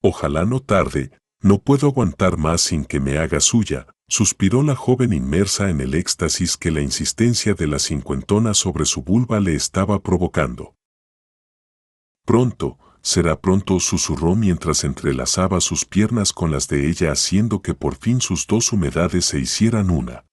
Ojalá 0.02 0.46
no 0.46 0.62
tarde, 0.62 1.12
no 1.42 1.58
puedo 1.58 1.88
aguantar 1.88 2.38
más 2.38 2.62
sin 2.62 2.86
que 2.86 3.02
me 3.02 3.18
haga 3.18 3.42
suya, 3.42 3.88
suspiró 4.08 4.64
la 4.64 4.78
joven 4.78 5.12
inmersa 5.12 5.70
en 5.70 5.82
el 5.82 5.94
éxtasis 5.94 6.56
que 6.56 6.72
la 6.72 6.80
insistencia 6.80 7.56
de 7.56 7.68
la 7.68 7.78
cincuentona 7.78 8.54
sobre 8.54 8.86
su 8.86 9.02
vulva 9.02 9.42
le 9.42 9.54
estaba 9.54 10.00
provocando. 10.00 10.76
Pronto, 12.26 12.78
será 13.08 13.40
pronto, 13.40 13.80
susurró 13.80 14.36
mientras 14.36 14.84
entrelazaba 14.84 15.62
sus 15.62 15.86
piernas 15.86 16.34
con 16.34 16.52
las 16.52 16.68
de 16.68 16.90
ella 16.90 17.14
haciendo 17.14 17.62
que 17.62 17.74
por 17.74 17.96
fin 17.96 18.20
sus 18.20 18.46
dos 18.48 18.74
humedades 18.74 19.24
se 19.24 19.40
hicieran 19.40 19.90
una. 19.90 20.26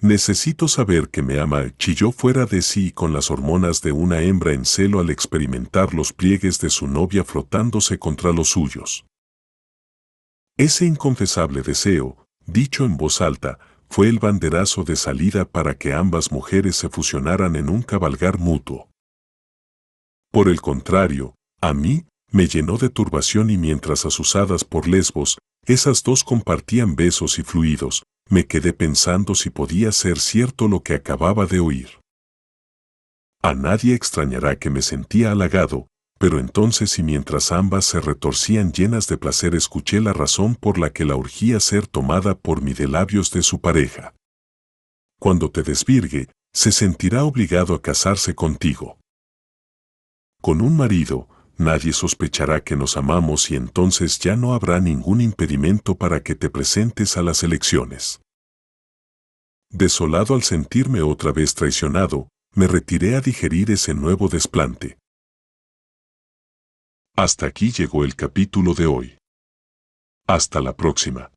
Necesito 0.00 0.66
saber 0.66 1.08
que 1.08 1.22
me 1.22 1.38
ama, 1.38 1.72
chilló 1.76 2.10
fuera 2.10 2.46
de 2.46 2.62
sí 2.62 2.90
con 2.90 3.12
las 3.12 3.30
hormonas 3.30 3.80
de 3.80 3.92
una 3.92 4.22
hembra 4.22 4.54
en 4.54 4.64
celo 4.64 4.98
al 4.98 5.10
experimentar 5.10 5.94
los 5.94 6.12
pliegues 6.12 6.58
de 6.58 6.68
su 6.68 6.88
novia 6.88 7.22
frotándose 7.22 7.98
contra 7.98 8.32
los 8.32 8.48
suyos. 8.48 9.04
Ese 10.56 10.84
inconfesable 10.84 11.62
deseo, 11.62 12.26
dicho 12.44 12.84
en 12.84 12.96
voz 12.96 13.20
alta, 13.20 13.60
fue 13.88 14.08
el 14.08 14.18
banderazo 14.18 14.82
de 14.82 14.96
salida 14.96 15.44
para 15.44 15.78
que 15.78 15.92
ambas 15.92 16.32
mujeres 16.32 16.74
se 16.74 16.88
fusionaran 16.88 17.54
en 17.54 17.68
un 17.68 17.82
cabalgar 17.82 18.38
mutuo. 18.38 18.89
Por 20.30 20.48
el 20.48 20.60
contrario, 20.60 21.34
a 21.60 21.74
mí, 21.74 22.04
me 22.30 22.46
llenó 22.46 22.78
de 22.78 22.88
turbación 22.88 23.50
y 23.50 23.58
mientras 23.58 24.06
asusadas 24.06 24.64
por 24.64 24.86
Lesbos, 24.86 25.38
esas 25.66 26.04
dos 26.04 26.22
compartían 26.22 26.94
besos 26.94 27.38
y 27.40 27.42
fluidos, 27.42 28.04
me 28.28 28.46
quedé 28.46 28.72
pensando 28.72 29.34
si 29.34 29.50
podía 29.50 29.90
ser 29.90 30.20
cierto 30.20 30.68
lo 30.68 30.84
que 30.84 30.94
acababa 30.94 31.46
de 31.46 31.58
oír. 31.58 31.98
A 33.42 33.54
nadie 33.54 33.94
extrañará 33.94 34.56
que 34.56 34.70
me 34.70 34.82
sentía 34.82 35.32
halagado, 35.32 35.88
pero 36.18 36.38
entonces 36.38 36.98
y 36.98 37.02
mientras 37.02 37.50
ambas 37.50 37.86
se 37.86 37.98
retorcían 37.98 38.72
llenas 38.72 39.08
de 39.08 39.16
placer 39.16 39.56
escuché 39.56 40.00
la 40.00 40.12
razón 40.12 40.54
por 40.54 40.78
la 40.78 40.90
que 40.90 41.04
la 41.04 41.16
urgía 41.16 41.58
ser 41.58 41.88
tomada 41.88 42.36
por 42.36 42.62
mí 42.62 42.72
de 42.72 42.86
labios 42.86 43.32
de 43.32 43.42
su 43.42 43.60
pareja. 43.60 44.14
Cuando 45.18 45.50
te 45.50 45.62
desvirgue, 45.64 46.28
se 46.52 46.70
sentirá 46.70 47.24
obligado 47.24 47.74
a 47.74 47.82
casarse 47.82 48.34
contigo. 48.34 48.99
Con 50.40 50.62
un 50.62 50.76
marido, 50.76 51.28
nadie 51.58 51.92
sospechará 51.92 52.64
que 52.64 52.74
nos 52.74 52.96
amamos 52.96 53.50
y 53.50 53.56
entonces 53.56 54.18
ya 54.18 54.36
no 54.36 54.54
habrá 54.54 54.80
ningún 54.80 55.20
impedimento 55.20 55.96
para 55.96 56.22
que 56.22 56.34
te 56.34 56.48
presentes 56.48 57.16
a 57.16 57.22
las 57.22 57.42
elecciones. 57.42 58.22
Desolado 59.70 60.34
al 60.34 60.42
sentirme 60.42 61.02
otra 61.02 61.32
vez 61.32 61.54
traicionado, 61.54 62.28
me 62.54 62.66
retiré 62.66 63.14
a 63.16 63.20
digerir 63.20 63.70
ese 63.70 63.94
nuevo 63.94 64.28
desplante. 64.28 64.98
Hasta 67.14 67.46
aquí 67.46 67.70
llegó 67.70 68.04
el 68.04 68.16
capítulo 68.16 68.74
de 68.74 68.86
hoy. 68.86 69.18
Hasta 70.26 70.60
la 70.60 70.74
próxima. 70.74 71.30